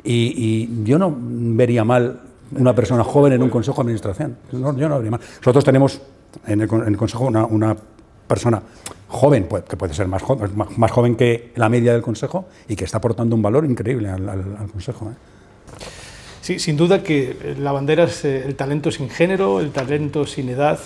Y, 0.03 0.85
yo 0.85 0.99
no 0.99 1.15
vería 1.21 1.85
mal 1.85 2.21
una 2.53 2.75
persona 2.75 3.05
joven 3.05 3.35
en 3.35 3.43
un 3.43 3.51
consejo 3.51 3.77
de 3.77 3.83
administración. 3.83 4.37
yo 4.51 4.59
no 4.89 4.97
vería 4.97 5.11
mal. 5.11 5.21
Nosotros 5.41 5.65
tenemos 5.65 6.01
en 6.47 6.63
el, 6.63 6.97
consejo 6.97 7.27
una, 7.27 7.77
persona 8.27 8.63
joven, 9.09 9.47
pues, 9.49 9.65
que 9.65 9.77
puede 9.77 9.93
ser 9.93 10.09
más 10.09 10.23
joven, 10.23 10.51
más, 10.55 10.91
joven 10.91 11.15
que 11.15 11.53
la 11.57 11.69
media 11.69 11.93
del 11.93 12.01
consejo 12.01 12.47
y 12.69 12.77
que 12.77 12.85
está 12.85 12.99
aportando 12.99 13.37
un 13.37 13.43
valor 13.43 13.67
increíble 13.67 14.09
al, 14.09 14.69
consejo. 14.73 15.11
¿eh? 15.11 15.15
Sí, 16.41 16.59
sin 16.59 16.77
duda 16.77 17.03
que 17.03 17.57
la 17.59 17.73
bandera 17.73 18.05
es 18.05 18.25
eh, 18.25 18.45
el 18.47 18.55
talento 18.55 18.91
sin 18.91 19.11
género, 19.11 19.61
el 19.61 19.73
talento 19.73 20.27
sin 20.27 20.49
edad, 20.49 20.79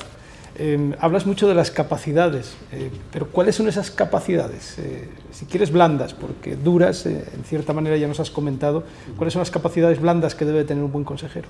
Em, 0.58 0.92
hablas 1.00 1.24
mucho 1.24 1.48
de 1.48 1.54
las 1.54 1.70
capacidades, 1.70 2.54
eh, 2.72 2.90
pero 3.10 3.26
¿cuáles 3.28 3.56
son 3.56 3.68
esas 3.68 3.90
capacidades? 3.90 4.78
Eh, 4.78 5.08
si 5.30 5.46
quieres 5.46 5.72
blandas, 5.72 6.12
porque 6.12 6.56
duras, 6.56 7.06
eh, 7.06 7.24
en 7.34 7.44
cierta 7.44 7.72
manera 7.72 7.96
ya 7.96 8.06
nos 8.06 8.20
has 8.20 8.30
comentado, 8.30 8.84
¿cuáles 9.16 9.32
son 9.32 9.40
las 9.40 9.50
capacidades 9.50 9.98
blandas 10.00 10.34
que 10.34 10.44
debe 10.44 10.64
tener 10.64 10.84
un 10.84 10.92
buen 10.92 11.04
consejero? 11.04 11.48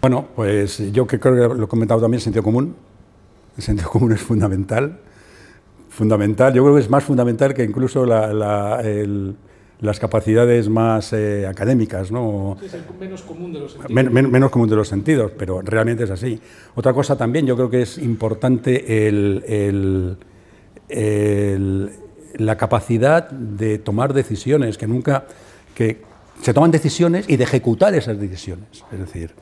Bueno, 0.00 0.28
pues 0.36 0.78
yo 0.92 1.08
que 1.08 1.18
creo 1.18 1.50
que 1.50 1.54
lo 1.56 1.64
he 1.64 1.68
comentado 1.68 2.00
también, 2.00 2.18
el 2.18 2.22
sentido 2.22 2.44
común. 2.44 2.76
El 3.56 3.62
sentido 3.62 3.90
común 3.90 4.12
es 4.12 4.20
fundamental. 4.20 5.00
Fundamental, 5.88 6.54
yo 6.54 6.62
creo 6.62 6.76
que 6.76 6.82
es 6.82 6.90
más 6.90 7.02
fundamental 7.02 7.52
que 7.54 7.64
incluso 7.64 8.04
la, 8.04 8.80
el, 8.82 9.34
las 9.80 10.00
capacidades 10.00 10.68
más 10.68 11.12
eh, 11.12 11.46
académicas. 11.46 12.10
¿no? 12.10 12.56
es 12.62 12.74
el 12.74 12.82
menos 12.98 13.22
común 13.22 13.52
de 13.52 13.60
los 13.60 13.72
sentidos. 13.72 14.12
menos 14.12 14.50
común 14.50 14.68
de 14.68 14.76
los 14.76 14.88
sentidos, 14.88 15.32
pero 15.36 15.60
realmente 15.62 16.04
es 16.04 16.10
así. 16.10 16.40
Otra 16.74 16.92
cosa 16.92 17.16
también, 17.16 17.46
yo 17.46 17.56
creo 17.56 17.70
que 17.70 17.82
es 17.82 17.98
importante 17.98 19.06
el, 19.08 20.16
la 22.38 22.56
capacidad 22.56 23.30
de 23.30 23.78
tomar 23.78 24.12
decisiones, 24.14 24.78
que 24.78 24.86
nunca... 24.86 25.24
que 25.74 26.04
se 26.42 26.52
toman 26.52 26.70
decisiones 26.70 27.28
y 27.28 27.36
de 27.36 27.44
ejecutar 27.44 27.94
esas 27.94 28.18
decisiones. 28.20 28.84
Es 28.92 28.98
decir, 28.98 29.34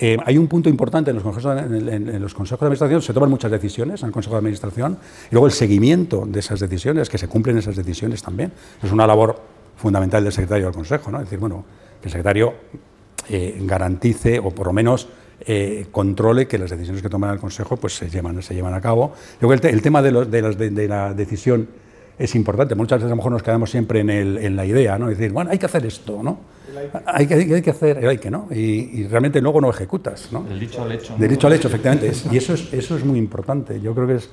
eh, 0.00 0.16
hay 0.24 0.38
un 0.38 0.46
punto 0.46 0.68
importante 0.68 1.10
en 1.10 1.16
los, 1.16 1.24
consejos, 1.24 1.56
en, 1.56 2.22
los 2.22 2.34
consejos 2.34 2.60
de 2.60 2.66
administración, 2.66 3.02
se 3.02 3.12
toman 3.12 3.30
muchas 3.30 3.50
decisiones 3.50 4.02
en 4.02 4.08
el 4.08 4.12
consejo 4.12 4.34
de 4.34 4.38
administración, 4.38 4.98
y 5.30 5.32
luego 5.32 5.46
el 5.46 5.52
seguimiento 5.52 6.24
de 6.26 6.38
esas 6.38 6.60
decisiones, 6.60 7.08
que 7.08 7.18
se 7.18 7.28
cumplen 7.28 7.58
esas 7.58 7.76
decisiones 7.76 8.22
también. 8.22 8.52
Es 8.82 8.92
una 8.92 9.06
labor 9.06 9.40
fundamental 9.78 10.22
del 10.22 10.32
secretario 10.32 10.66
del 10.66 10.74
Consejo, 10.74 11.10
¿no? 11.10 11.18
Es 11.18 11.24
decir, 11.24 11.38
bueno, 11.38 11.64
que 12.00 12.08
el 12.08 12.12
secretario 12.12 12.54
eh, 13.30 13.58
garantice 13.62 14.38
o 14.38 14.50
por 14.50 14.66
lo 14.66 14.72
menos 14.72 15.08
eh, 15.40 15.86
controle 15.92 16.48
que 16.48 16.58
las 16.58 16.70
decisiones 16.70 17.00
que 17.00 17.08
toma 17.08 17.32
el 17.32 17.38
Consejo 17.38 17.76
pues, 17.76 17.94
se, 17.94 18.10
llevan, 18.10 18.42
se 18.42 18.54
llevan 18.54 18.74
a 18.74 18.80
cabo. 18.80 19.12
Luego 19.40 19.54
el, 19.54 19.64
el 19.66 19.82
tema 19.82 20.02
de, 20.02 20.10
los, 20.10 20.30
de, 20.30 20.70
de, 20.70 20.88
la 20.88 21.14
decisión 21.14 21.68
es 22.18 22.34
importante. 22.34 22.74
Muchas 22.74 22.98
veces 22.98 23.06
a 23.06 23.10
lo 23.10 23.16
mejor 23.16 23.32
nos 23.32 23.42
quedamos 23.42 23.70
siempre 23.70 24.00
en, 24.00 24.10
el, 24.10 24.38
en 24.38 24.56
la 24.56 24.66
idea, 24.66 24.98
¿no? 24.98 25.08
Es 25.10 25.18
decir, 25.18 25.32
bueno, 25.32 25.50
hay 25.50 25.58
que 25.58 25.66
hacer 25.66 25.86
esto, 25.86 26.22
¿no? 26.22 26.40
Hay 27.06 27.26
que, 27.26 27.34
hay 27.34 27.62
que 27.62 27.70
hacer 27.70 27.98
el 27.98 28.08
hay 28.08 28.18
que, 28.18 28.30
¿no? 28.30 28.48
Y, 28.50 29.06
realmente 29.06 29.40
luego 29.40 29.60
no 29.60 29.70
ejecutas, 29.70 30.32
¿no? 30.32 30.42
Del 30.42 30.60
dicho 30.60 30.82
al 30.82 30.92
hecho. 30.92 31.16
Del 31.16 31.30
dicho 31.30 31.46
al 31.46 31.52
hecho, 31.52 31.68
efectivamente. 31.68 32.12
y 32.30 32.36
eso 32.36 32.54
es, 32.54 32.72
eso 32.72 32.96
es 32.96 33.04
muy 33.04 33.18
importante. 33.18 33.80
Yo 33.80 33.94
creo 33.94 34.06
que 34.06 34.16
es... 34.16 34.30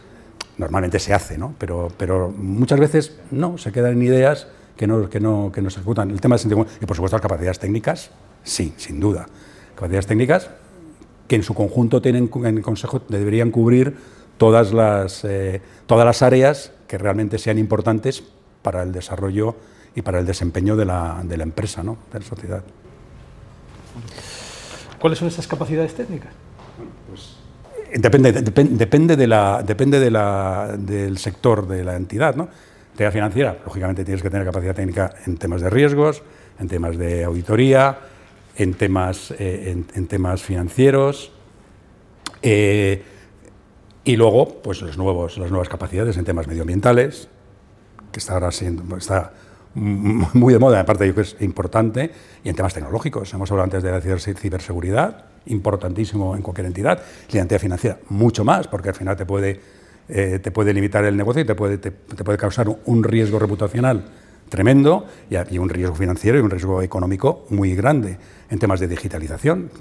Normalmente 0.58 1.00
se 1.00 1.14
hace, 1.14 1.38
¿no? 1.38 1.54
Pero, 1.58 1.90
pero 1.98 2.30
muchas 2.30 2.80
veces 2.80 3.18
no, 3.30 3.58
se 3.58 3.74
quedan 3.74 3.94
en 3.94 4.04
ideas 4.04 4.48
que 4.76 4.88
no, 4.88 5.10
que 5.10 5.20
no, 5.20 5.52
que 5.52 5.62
no 5.62 5.70
se 5.70 5.80
ejecutan. 5.80 6.12
El 6.12 6.22
tema 6.22 6.38
sentido 6.38 6.66
y 6.82 6.86
por 6.86 6.96
supuesto 6.96 7.16
las 7.16 7.22
capacidades 7.22 7.60
técnicas, 7.60 8.12
sí, 8.44 8.74
sin 8.78 9.00
duda. 9.00 9.28
Capacidades 9.76 10.08
técnicas 10.08 10.50
que 11.28 11.36
en 11.36 11.44
su 11.44 11.54
conjunto 11.54 12.02
tienen 12.02 12.30
en 12.34 12.58
el 12.58 12.64
Consejo 12.64 13.02
deberían 13.08 13.52
cubrir 13.52 13.96
todas 14.38 14.74
las, 14.74 15.24
eh, 15.26 15.62
todas 15.88 16.06
las 16.06 16.22
áreas 16.22 16.72
que 16.88 16.98
realmente 16.98 17.38
sean 17.38 17.58
importantes 17.58 18.24
para 18.62 18.84
el 18.84 18.92
desarrollo 18.92 19.56
y 19.96 20.02
para 20.02 20.20
el 20.20 20.26
desempeño 20.26 20.76
de 20.76 20.86
la, 20.86 21.22
de 21.24 21.38
la 21.38 21.44
empresa, 21.44 21.84
¿no? 21.84 21.98
de 22.12 22.20
la 22.20 22.26
sociedad. 22.26 22.64
¿Cuáles 25.00 25.20
son 25.20 25.28
esas 25.28 25.48
capacidades 25.48 25.94
técnicas? 25.96 26.32
Pues, 27.08 27.38
depende, 27.94 28.32
depende, 28.32 29.16
de 29.16 29.28
la, 29.28 29.64
depende 29.64 30.00
de 30.00 30.12
la, 30.12 30.76
del 30.78 31.18
sector 31.18 31.68
de 31.68 31.84
la 31.84 31.96
entidad. 31.96 32.36
¿no? 32.36 32.50
Entidad 32.96 33.12
financiera, 33.12 33.58
lógicamente 33.66 34.06
tienes 34.06 34.24
que 34.24 34.30
tener 34.30 34.46
capacidad 34.46 34.74
técnica 34.74 35.14
en 35.26 35.36
temas 35.36 35.60
de 35.60 35.70
riesgos, 35.70 36.24
en 36.58 36.70
temas 36.70 36.98
de 36.98 37.26
auditoría, 37.26 38.00
en 38.56 38.74
temas, 38.74 39.32
eh, 39.38 39.84
en, 39.94 40.08
temas 40.08 40.42
financieros. 40.42 41.34
Eh, 42.42 43.04
y 44.06 44.16
luego, 44.16 44.62
pues 44.62 44.82
los 44.82 44.98
nuevos, 44.98 45.38
las 45.38 45.52
nuevas 45.52 45.68
capacidades 45.68 46.16
en 46.16 46.24
temas 46.24 46.48
medioambientales, 46.48 47.28
que 48.14 48.20
está 48.20 48.36
ahora 48.36 48.54
siendo, 48.54 48.96
está 48.96 49.34
muy 49.74 50.54
de 50.54 50.60
moda, 50.60 50.80
aparte 50.80 51.06
yo 51.06 51.14
creo 51.14 51.26
que 51.26 51.32
es 51.36 51.42
importante, 51.42 52.12
y 52.46 52.48
en 52.48 52.56
temas 52.56 52.74
tecnológicos. 52.74 53.34
Hemos 53.34 53.52
hablado 53.52 53.66
antes 53.66 53.84
de 53.84 53.92
la 53.92 54.00
ciberseguridad, 54.00 55.26
importantísimo 55.48 56.34
en 56.34 56.42
cualquier 56.42 56.68
entidad, 56.68 57.04
la 57.34 57.42
entidad 57.42 57.60
financiera 57.60 58.00
mucho 58.08 58.46
más, 58.46 58.70
porque 58.70 58.88
al 58.88 58.96
final 58.96 59.18
te 59.18 59.26
puede 59.26 59.60
eh, 60.08 60.39
te 60.41 60.52
puede 60.52 60.74
limitar 60.74 61.04
el 61.06 61.18
negocio 61.18 61.41
y 61.41 61.46
te 61.46 61.56
puede, 61.56 61.78
te, 61.78 61.91
puede 61.91 62.38
causar 62.38 62.68
un 62.86 63.04
riesgo 63.04 63.39
reputacional 63.39 64.06
tremendo 64.50 65.06
y, 65.30 65.58
un 65.58 65.70
riesgo 65.70 65.96
financiero 65.96 66.38
y 66.38 66.41
un 66.41 66.52
riesgo 66.52 66.82
económico 66.84 67.46
muy 67.50 67.76
grande 67.76 68.18
en 68.50 68.60
temas 68.60 68.80
de 68.80 68.88
digitalización. 68.88 69.72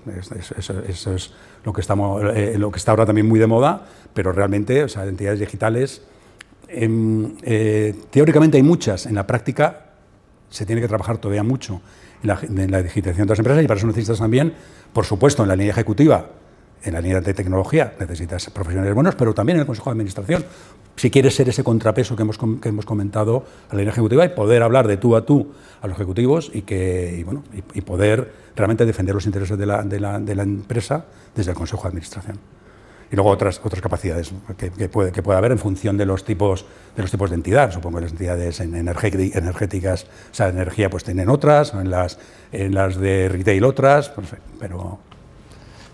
Eso, 0.56 1.14
es 1.14 1.32
lo 1.64 1.72
que, 1.72 1.82
estamos, 1.82 2.22
eh, 2.34 2.56
lo 2.58 2.70
que 2.70 2.78
está 2.78 2.92
ahora 2.92 3.04
también 3.04 3.28
muy 3.28 3.38
de 3.38 3.46
moda, 3.46 3.86
pero 4.14 4.32
realmente, 4.32 4.84
o 4.84 5.02
entidades 5.02 5.40
digitales, 5.40 6.02
em, 6.68 7.36
eh, 7.42 7.94
teóricamente 8.10 8.56
hay 8.56 8.62
muchas, 8.62 9.04
en 9.04 9.16
la 9.16 9.26
práctica 9.26 9.80
se 10.48 10.64
tiene 10.64 10.80
que 10.80 10.88
trabajar 10.88 11.18
todavía 11.18 11.42
mucho 11.42 11.82
en 12.22 12.28
la, 12.28 12.38
en 12.42 12.70
la 12.70 12.82
digitalización 12.82 13.26
de 13.26 13.32
las 13.32 13.38
empresas 13.38 13.62
y 13.62 13.66
para 13.66 13.78
eso 13.78 13.86
necesitas 13.86 14.18
también, 14.18 14.54
por 14.92 15.04
supuesto, 15.04 15.42
en 15.42 15.48
la 15.48 15.56
línea 15.56 15.72
ejecutiva, 15.72 16.30
en 16.84 16.92
la 16.92 17.00
línea 17.00 17.20
de 17.20 17.34
tecnología, 17.34 17.94
necesitas 17.98 18.50
profesionales 18.50 18.94
buenos, 18.94 19.14
pero 19.14 19.34
también 19.34 19.56
en 19.56 19.60
el 19.60 19.66
Consejo 19.66 19.90
de 19.90 19.92
Administración, 19.92 20.44
si 20.96 21.10
quieres 21.10 21.34
ser 21.34 21.48
ese 21.48 21.64
contrapeso 21.64 22.14
que 22.14 22.22
hemos, 22.22 22.38
que 22.60 22.68
hemos 22.68 22.84
comentado 22.84 23.44
a 23.68 23.74
la 23.74 23.78
línea 23.78 23.92
ejecutiva 23.92 24.24
y 24.24 24.28
poder 24.28 24.62
hablar 24.62 24.86
de 24.86 24.96
tú 24.96 25.16
a 25.16 25.24
tú 25.24 25.52
a 25.80 25.86
los 25.86 25.96
ejecutivos 25.96 26.50
y, 26.52 26.62
que, 26.62 27.22
bueno, 27.24 27.42
y, 27.52 27.80
poder 27.80 28.32
realmente 28.54 28.86
defender 28.86 29.14
los 29.14 29.26
intereses 29.26 29.58
de 29.58 29.66
la, 29.66 29.82
de, 29.82 29.98
la, 29.98 30.42
empresa 30.42 31.06
desde 31.34 31.50
el 31.50 31.56
Consejo 31.56 31.82
de 31.82 31.88
Administración. 31.88 32.38
Y 33.10 33.16
luego 33.16 33.30
otras, 33.30 33.60
otras 33.62 33.82
capacidades 33.82 34.32
que, 34.56 34.88
puede, 34.88 35.12
que 35.12 35.20
haber 35.32 35.52
en 35.52 35.58
función 35.58 35.96
de 35.96 36.06
los 36.06 36.24
tipos 36.24 36.64
de, 36.96 37.02
los 37.02 37.10
tipos 37.10 37.30
de 37.30 37.36
entidad. 37.36 37.70
Supongo 37.70 37.98
que 37.98 38.04
las 38.04 38.12
entidades 38.12 38.60
energéticas, 38.60 40.04
o 40.04 40.34
sea, 40.34 40.48
energía, 40.48 40.90
pues 40.90 41.04
tienen 41.04 41.28
otras, 41.28 41.74
en 41.74 41.90
las, 41.90 42.18
en 42.52 42.74
las 42.74 42.96
de 42.96 43.28
retail 43.28 43.64
otras, 43.64 44.08
pues, 44.10 44.28
pero 44.58 44.98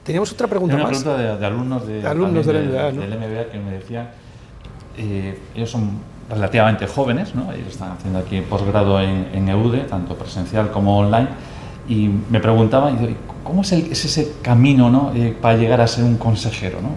Teníamos 0.05 0.33
otra 0.33 0.47
pregunta 0.47 0.75
una 0.75 0.85
más. 0.85 1.03
pregunta 1.03 1.23
de, 1.23 1.39
de 1.39 1.47
alumnos, 1.47 1.87
de, 1.87 2.07
alumnos 2.07 2.47
del 2.47 2.69
MBA, 2.69 2.93
¿no? 2.93 3.01
del 3.03 3.19
MBA 3.19 3.51
que 3.53 3.59
me 3.59 3.73
decían, 3.73 4.11
eh, 4.97 5.39
ellos 5.55 5.71
son 5.71 5.91
relativamente 6.29 6.87
jóvenes, 6.87 7.35
¿no? 7.35 7.53
ellos 7.53 7.69
están 7.69 7.93
haciendo 7.93 8.19
aquí 8.21 8.41
posgrado 8.41 9.01
en, 9.01 9.29
en 9.35 9.49
EUDE, 9.49 9.81
tanto 9.81 10.15
presencial 10.15 10.71
como 10.71 10.99
online, 10.99 11.29
y 11.89 12.09
me 12.31 12.41
preguntaban, 12.41 13.17
¿cómo 13.43 13.63
es, 13.63 13.73
el, 13.73 13.93
es 13.93 14.05
ese 14.05 14.35
camino 14.43 14.91
¿no? 14.91 15.13
eh, 15.15 15.37
para 15.41 15.57
llegar 15.57 15.81
a 15.81 15.87
ser 15.87 16.05
un 16.05 16.17
consejero? 16.17 16.79
¿no? 16.81 16.91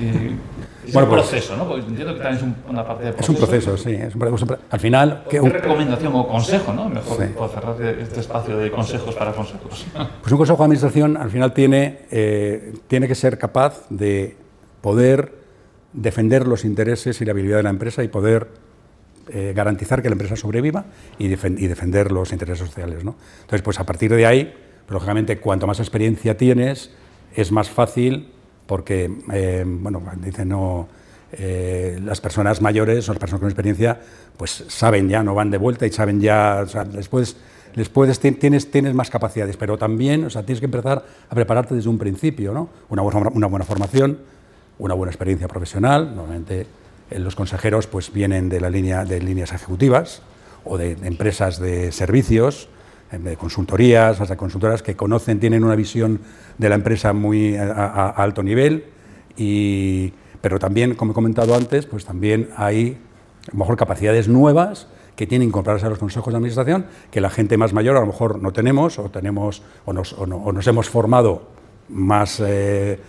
Eh, 0.00 0.36
es 0.88 0.94
bueno, 0.94 1.08
un 1.08 1.16
pues, 1.16 1.28
proceso, 1.28 1.56
¿no? 1.56 1.68
Porque 1.68 1.86
entiendo 1.86 2.14
que 2.14 2.20
también 2.20 2.36
es 2.36 2.42
un, 2.42 2.56
una 2.70 2.86
parte 2.86 3.04
de 3.04 3.12
proceso. 3.12 3.32
Es 3.32 3.40
un 3.40 3.46
proceso, 3.46 3.76
sí. 3.76 3.94
Es 3.94 4.14
un 4.14 4.20
proceso. 4.20 4.58
Al 4.70 4.80
final... 4.80 5.24
¿Qué, 5.28 5.38
¿Qué 5.38 5.48
recomendación 5.48 6.14
o 6.14 6.26
consejo, 6.26 6.72
no? 6.72 6.88
Mejor 6.88 7.18
sí. 7.18 7.32
por 7.36 7.50
cerrar 7.50 7.82
este 7.82 8.20
espacio 8.20 8.56
de 8.56 8.70
consejos 8.70 9.14
para 9.14 9.32
consejos. 9.32 9.86
Pues 10.22 10.32
un 10.32 10.38
consejo 10.38 10.58
de 10.58 10.64
administración 10.64 11.16
al 11.16 11.30
final 11.30 11.52
tiene, 11.52 12.00
eh, 12.10 12.74
tiene 12.86 13.06
que 13.06 13.14
ser 13.14 13.38
capaz 13.38 13.86
de 13.90 14.36
poder 14.80 15.34
defender 15.92 16.46
los 16.46 16.64
intereses 16.64 17.20
y 17.20 17.24
la 17.24 17.32
habilidad 17.32 17.58
de 17.58 17.62
la 17.64 17.70
empresa 17.70 18.02
y 18.02 18.08
poder 18.08 18.48
eh, 19.28 19.52
garantizar 19.54 20.02
que 20.02 20.08
la 20.08 20.14
empresa 20.14 20.36
sobreviva 20.36 20.86
y, 21.18 21.26
y, 21.26 21.66
defender 21.66 22.12
los 22.12 22.32
intereses 22.32 22.66
sociales, 22.66 23.04
¿no? 23.04 23.16
Entonces, 23.40 23.62
pues 23.62 23.78
a 23.78 23.84
partir 23.84 24.14
de 24.14 24.24
ahí, 24.24 24.54
pues, 24.86 24.94
lógicamente, 24.94 25.38
cuanto 25.38 25.66
más 25.66 25.80
experiencia 25.80 26.36
tienes, 26.36 26.90
es 27.34 27.52
más 27.52 27.68
fácil 27.68 28.32
porque, 28.68 29.10
eh, 29.32 29.64
bueno, 29.66 30.02
dicen, 30.22 30.50
no, 30.50 30.86
eh, 31.32 31.98
las 32.04 32.20
personas 32.20 32.60
mayores 32.60 33.08
o 33.08 33.12
las 33.12 33.18
personas 33.18 33.40
con 33.40 33.48
experiencia, 33.48 33.98
pues 34.36 34.64
saben 34.68 35.08
ya, 35.08 35.22
no 35.22 35.34
van 35.34 35.50
de 35.50 35.56
vuelta 35.56 35.86
y 35.86 35.90
saben 35.90 36.20
ya, 36.20 36.60
o 36.62 36.68
sea, 36.68 36.84
tienes, 38.38 38.70
tienes 38.70 38.94
más 38.94 39.08
capacidades, 39.08 39.56
pero 39.56 39.78
también, 39.78 40.24
o 40.24 40.30
sea, 40.30 40.42
tienes 40.42 40.60
que 40.60 40.66
empezar 40.66 41.02
a 41.30 41.34
prepararte 41.34 41.74
desde 41.74 41.88
un 41.88 41.96
principio, 41.96 42.52
¿no? 42.52 42.68
Una 42.90 43.00
buena, 43.00 43.30
una 43.32 43.46
buena 43.46 43.64
formación, 43.64 44.18
una 44.78 44.92
buena 44.92 45.10
experiencia 45.10 45.48
profesional, 45.48 46.14
normalmente 46.14 46.66
eh, 47.10 47.18
los 47.18 47.34
consejeros 47.34 47.86
pues 47.86 48.12
vienen 48.12 48.50
de 48.50 48.60
la 48.60 48.68
línea 48.68 49.06
de 49.06 49.20
líneas 49.22 49.52
ejecutivas 49.52 50.20
o 50.64 50.76
de 50.76 50.92
empresas 51.04 51.58
de 51.58 51.90
servicios, 51.90 52.68
de 53.10 53.36
consultorías, 53.36 54.20
hasta 54.20 54.36
consultoras 54.36 54.82
que 54.82 54.96
conocen, 54.96 55.40
tienen 55.40 55.64
una 55.64 55.74
visión 55.74 56.20
de 56.58 56.68
la 56.68 56.74
empresa 56.74 57.12
muy 57.12 57.56
a, 57.56 58.08
alto 58.10 58.42
nivel, 58.42 58.84
y, 59.36 60.12
pero 60.40 60.58
también, 60.58 60.94
como 60.94 61.12
he 61.12 61.14
comentado 61.14 61.54
antes, 61.54 61.86
pues 61.86 62.04
también 62.04 62.50
hay 62.56 62.98
a 63.48 63.52
lo 63.52 63.58
mejor 63.58 63.76
capacidades 63.76 64.28
nuevas 64.28 64.88
que 65.16 65.26
tienen 65.26 65.48
que 65.48 65.50
incorporarse 65.50 65.86
a 65.86 65.88
los 65.88 65.98
consejos 65.98 66.32
de 66.32 66.36
administración, 66.36 66.86
que 67.10 67.20
la 67.20 67.30
gente 67.30 67.56
más 67.56 67.72
mayor 67.72 67.96
a 67.96 68.00
lo 68.00 68.06
mejor 68.06 68.40
no 68.40 68.52
tenemos, 68.52 68.98
o, 68.98 69.10
tenemos, 69.10 69.62
o, 69.84 69.92
nos, 69.92 70.12
o, 70.12 70.26
no, 70.26 70.36
o 70.36 70.52
nos 70.52 70.66
hemos 70.66 70.88
formado 70.88 71.48
más 71.88 72.40
eh, 72.44 73.00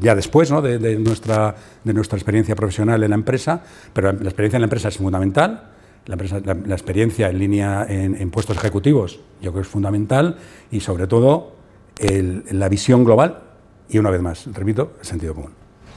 ya 0.00 0.14
después 0.14 0.50
¿no? 0.50 0.62
de, 0.62 0.78
de, 0.78 0.98
nuestra, 0.98 1.54
de 1.82 1.92
nuestra 1.92 2.16
experiencia 2.16 2.54
profesional 2.54 3.02
en 3.02 3.10
la 3.10 3.16
empresa, 3.16 3.62
pero 3.92 4.12
la 4.12 4.24
experiencia 4.24 4.56
en 4.56 4.62
la 4.62 4.66
empresa 4.66 4.88
es 4.88 4.98
fundamental, 4.98 5.70
la, 6.06 6.14
empresa, 6.14 6.40
la, 6.44 6.54
la, 6.54 6.74
experiencia 6.74 7.28
en 7.28 7.38
línea 7.38 7.86
en, 7.88 8.16
en, 8.16 8.30
puestos 8.30 8.56
ejecutivos 8.56 9.20
yo 9.40 9.52
creo 9.52 9.54
que 9.54 9.60
es 9.60 9.68
fundamental 9.68 10.36
y 10.70 10.80
sobre 10.80 11.06
todo 11.06 11.52
el, 11.98 12.44
la 12.50 12.68
visión 12.68 13.04
global 13.04 13.42
y 13.88 13.98
una 13.98 14.10
vez 14.10 14.22
más, 14.22 14.46
repito, 14.52 14.92
el 15.00 15.06
sentido 15.06 15.34
común. 15.34 15.50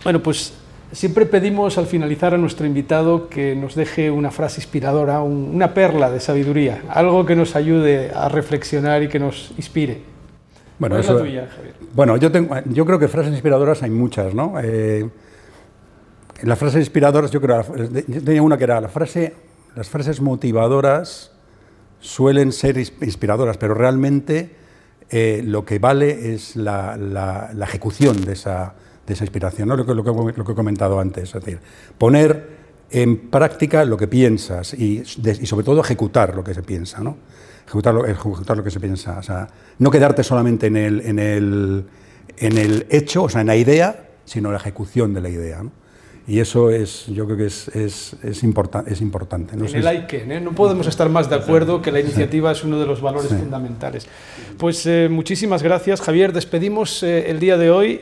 Bueno, 0.04 0.22
pues 0.22 0.54
siempre 0.92 1.26
pedimos 1.26 1.78
al 1.78 1.86
finalizar 1.86 2.34
a 2.34 2.38
nuestro 2.38 2.66
invitado 2.66 3.30
que 3.30 3.56
nos 3.56 3.76
deje 3.76 4.10
una 4.10 4.32
frase 4.32 4.62
inspiradora, 4.62 5.22
un, 5.22 5.52
una 5.54 5.74
perla 5.74 6.10
de 6.10 6.20
sabiduría, 6.20 6.84
algo 6.89 7.26
que 7.26 7.36
nos 7.36 7.56
ayude 7.56 8.12
a 8.13 8.30
reflexionar 8.30 9.04
y 9.04 9.10
que 9.10 9.20
nos 9.20 9.52
inspire. 9.58 10.02
Bueno, 10.80 10.98
eso, 10.98 11.18
tuya, 11.18 11.48
bueno 11.94 12.18
yo, 12.18 12.32
tengo, 12.32 12.56
yo 12.66 12.86
creo 12.86 12.98
que 12.98 13.08
frases 13.08 13.32
inspiradoras 13.32 13.84
hay 13.84 13.92
muchas, 13.92 14.34
¿no? 14.34 14.56
Eh, 14.62 15.08
las 16.42 16.60
frases 16.60 16.80
inspiradoras, 16.80 17.32
yo 17.32 17.39
creo, 17.39 17.63
yo 18.08 18.24
tenía 18.24 18.42
una 18.42 18.58
que 18.58 18.63
era 18.63 18.82
la 18.82 18.89
frase 18.89 19.34
las 19.76 19.90
frases 19.90 20.22
motivadoras 20.22 21.32
suelen 22.00 22.52
ser 22.52 22.78
inspiradoras, 22.78 23.58
pero 23.58 23.74
realmente 23.74 24.56
eh, 25.10 25.42
lo 25.44 25.66
que 25.66 25.80
vale 25.80 26.34
es 26.34 26.56
la, 26.56 27.50
ejecución 27.64 28.24
de 28.26 28.34
esa, 28.34 28.74
inspiración, 29.08 29.70
¿no? 29.70 29.76
lo, 29.76 29.86
que, 30.04 30.52
he 30.52 30.56
comentado 30.56 31.00
antes, 31.00 31.34
es 31.36 31.44
decir, 31.44 31.60
poner 31.98 32.64
en 32.92 33.30
práctica 33.30 33.86
lo 33.86 33.98
que 33.98 34.08
piensas 34.08 34.74
y, 34.74 35.04
sobre 35.06 35.64
todo 35.66 35.82
ejecutar 35.82 36.36
lo 36.36 36.44
que 36.44 36.54
se 36.54 36.62
piensa, 36.62 37.02
¿no? 37.02 37.18
ejecutar, 37.66 37.94
lo, 37.94 38.06
ejecutar 38.06 38.58
lo 38.58 38.64
que 38.64 38.72
se 38.72 38.80
piensa, 38.80 39.18
o 39.18 39.24
sea, 39.24 39.48
no 39.80 39.90
quedarte 39.90 40.24
solamente 40.24 40.68
en 40.68 40.78
el, 40.78 41.02
en, 41.02 41.20
el, 41.20 41.86
en 42.38 42.58
el 42.58 42.86
hecho, 42.90 43.24
o 43.24 43.30
sea, 43.30 43.42
en 43.42 43.48
la 43.48 43.56
idea, 43.56 44.10
sino 44.26 44.52
la 44.52 44.58
ejecución 44.58 45.14
de 45.14 45.22
la 45.22 45.30
idea. 45.30 45.64
¿no? 45.64 45.83
Y 46.26 46.40
eso 46.40 46.70
es, 46.70 47.06
yo 47.08 47.26
creo 47.26 47.38
que 47.38 47.48
es, 47.48 47.68
es, 47.70 48.16
es, 48.24 48.44
es 48.44 48.44
importante. 48.44 49.58
No 49.58 49.66
en 49.66 49.76
el 49.76 50.08
que, 50.08 50.24
¿eh? 50.24 50.40
no 50.40 50.54
podemos 50.54 50.88
estar 50.88 51.10
más 51.10 51.30
de 51.30 51.36
acuerdo 51.36 51.82
que 51.82 51.92
la 51.92 52.00
iniciativa 52.00 52.54
sí. 52.54 52.60
es 52.60 52.64
uno 52.64 52.80
de 52.80 52.86
los 52.86 53.02
valores 53.02 53.30
sí. 53.30 53.36
fundamentales. 53.36 54.08
Pues 54.58 54.86
eh, 54.86 55.10
muchísimas 55.12 55.62
gracias, 55.64 56.00
Javier. 56.00 56.32
Despedimos 56.32 57.04
eh, 57.04 57.30
el 57.30 57.42
día 57.42 57.58
de 57.58 57.72
hoy 57.72 58.00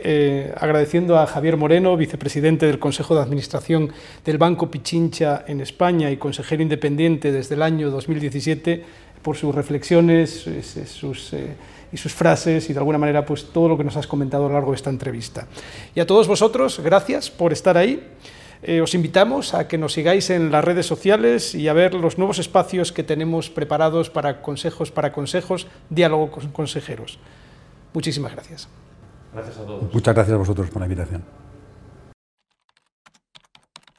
agradeciendo 0.56 1.18
a 1.18 1.26
Javier 1.26 1.58
Moreno, 1.58 1.98
vicepresidente 1.98 2.68
del 2.68 2.78
Consejo 2.78 3.16
de 3.16 3.22
Administración 3.22 3.92
del 4.24 4.38
Banco 4.38 4.70
Pichincha 4.70 5.44
en 5.48 5.60
España 5.60 6.12
y 6.12 6.18
consejero 6.18 6.62
independiente 6.62 7.32
desde 7.32 7.56
el 7.56 7.64
año 7.64 7.90
2017, 7.90 8.84
por 9.24 9.36
sus 9.36 9.54
reflexiones, 9.56 10.46
sus 10.86 11.34
y 11.92 11.98
sus 11.98 12.14
frases 12.14 12.70
y 12.70 12.74
de 12.74 12.80
alguna 12.80 12.98
manera 12.98 13.26
pues 13.26 13.52
todo 13.52 13.70
lo 13.70 13.78
que 13.78 13.84
nos 13.84 13.98
has 13.98 14.08
comentado 14.08 14.46
a 14.46 14.48
lo 14.48 14.54
largo 14.54 14.72
de 14.72 14.78
esta 14.78 14.90
entrevista. 14.90 15.48
Y 15.96 16.00
a 16.00 16.08
todos 16.08 16.28
vosotros, 16.28 16.80
gracias 16.80 17.30
por 17.30 17.52
estar 17.52 17.78
ahí. 17.78 18.08
Eh, 18.64 18.80
os 18.82 18.94
invitamos 18.94 19.56
a 19.56 19.68
que 19.68 19.80
nos 19.80 19.94
sigáis 19.94 20.30
en 20.30 20.52
las 20.52 20.64
redes 20.64 20.86
sociales 20.86 21.56
y 21.56 21.68
a 21.68 21.74
ver 21.74 21.96
los 21.96 22.20
nuevos 22.20 22.38
espacios 22.38 22.92
que 22.92 23.04
tenemos 23.04 23.50
preparados 23.50 24.12
para 24.12 24.42
consejos 24.42 24.92
para 24.92 25.12
consejos, 25.12 25.68
diálogo 25.90 26.30
con 26.32 26.52
consejeros. 26.52 27.18
Muchísimas 27.94 28.34
gracias. 28.34 28.68
Gracias 29.34 29.58
a 29.58 29.66
todos. 29.66 29.94
Muchas 29.94 30.14
gracias 30.14 30.36
a 30.36 30.38
vosotros 30.38 30.70
por 30.70 30.80
la 30.80 30.86
invitación. 30.86 31.24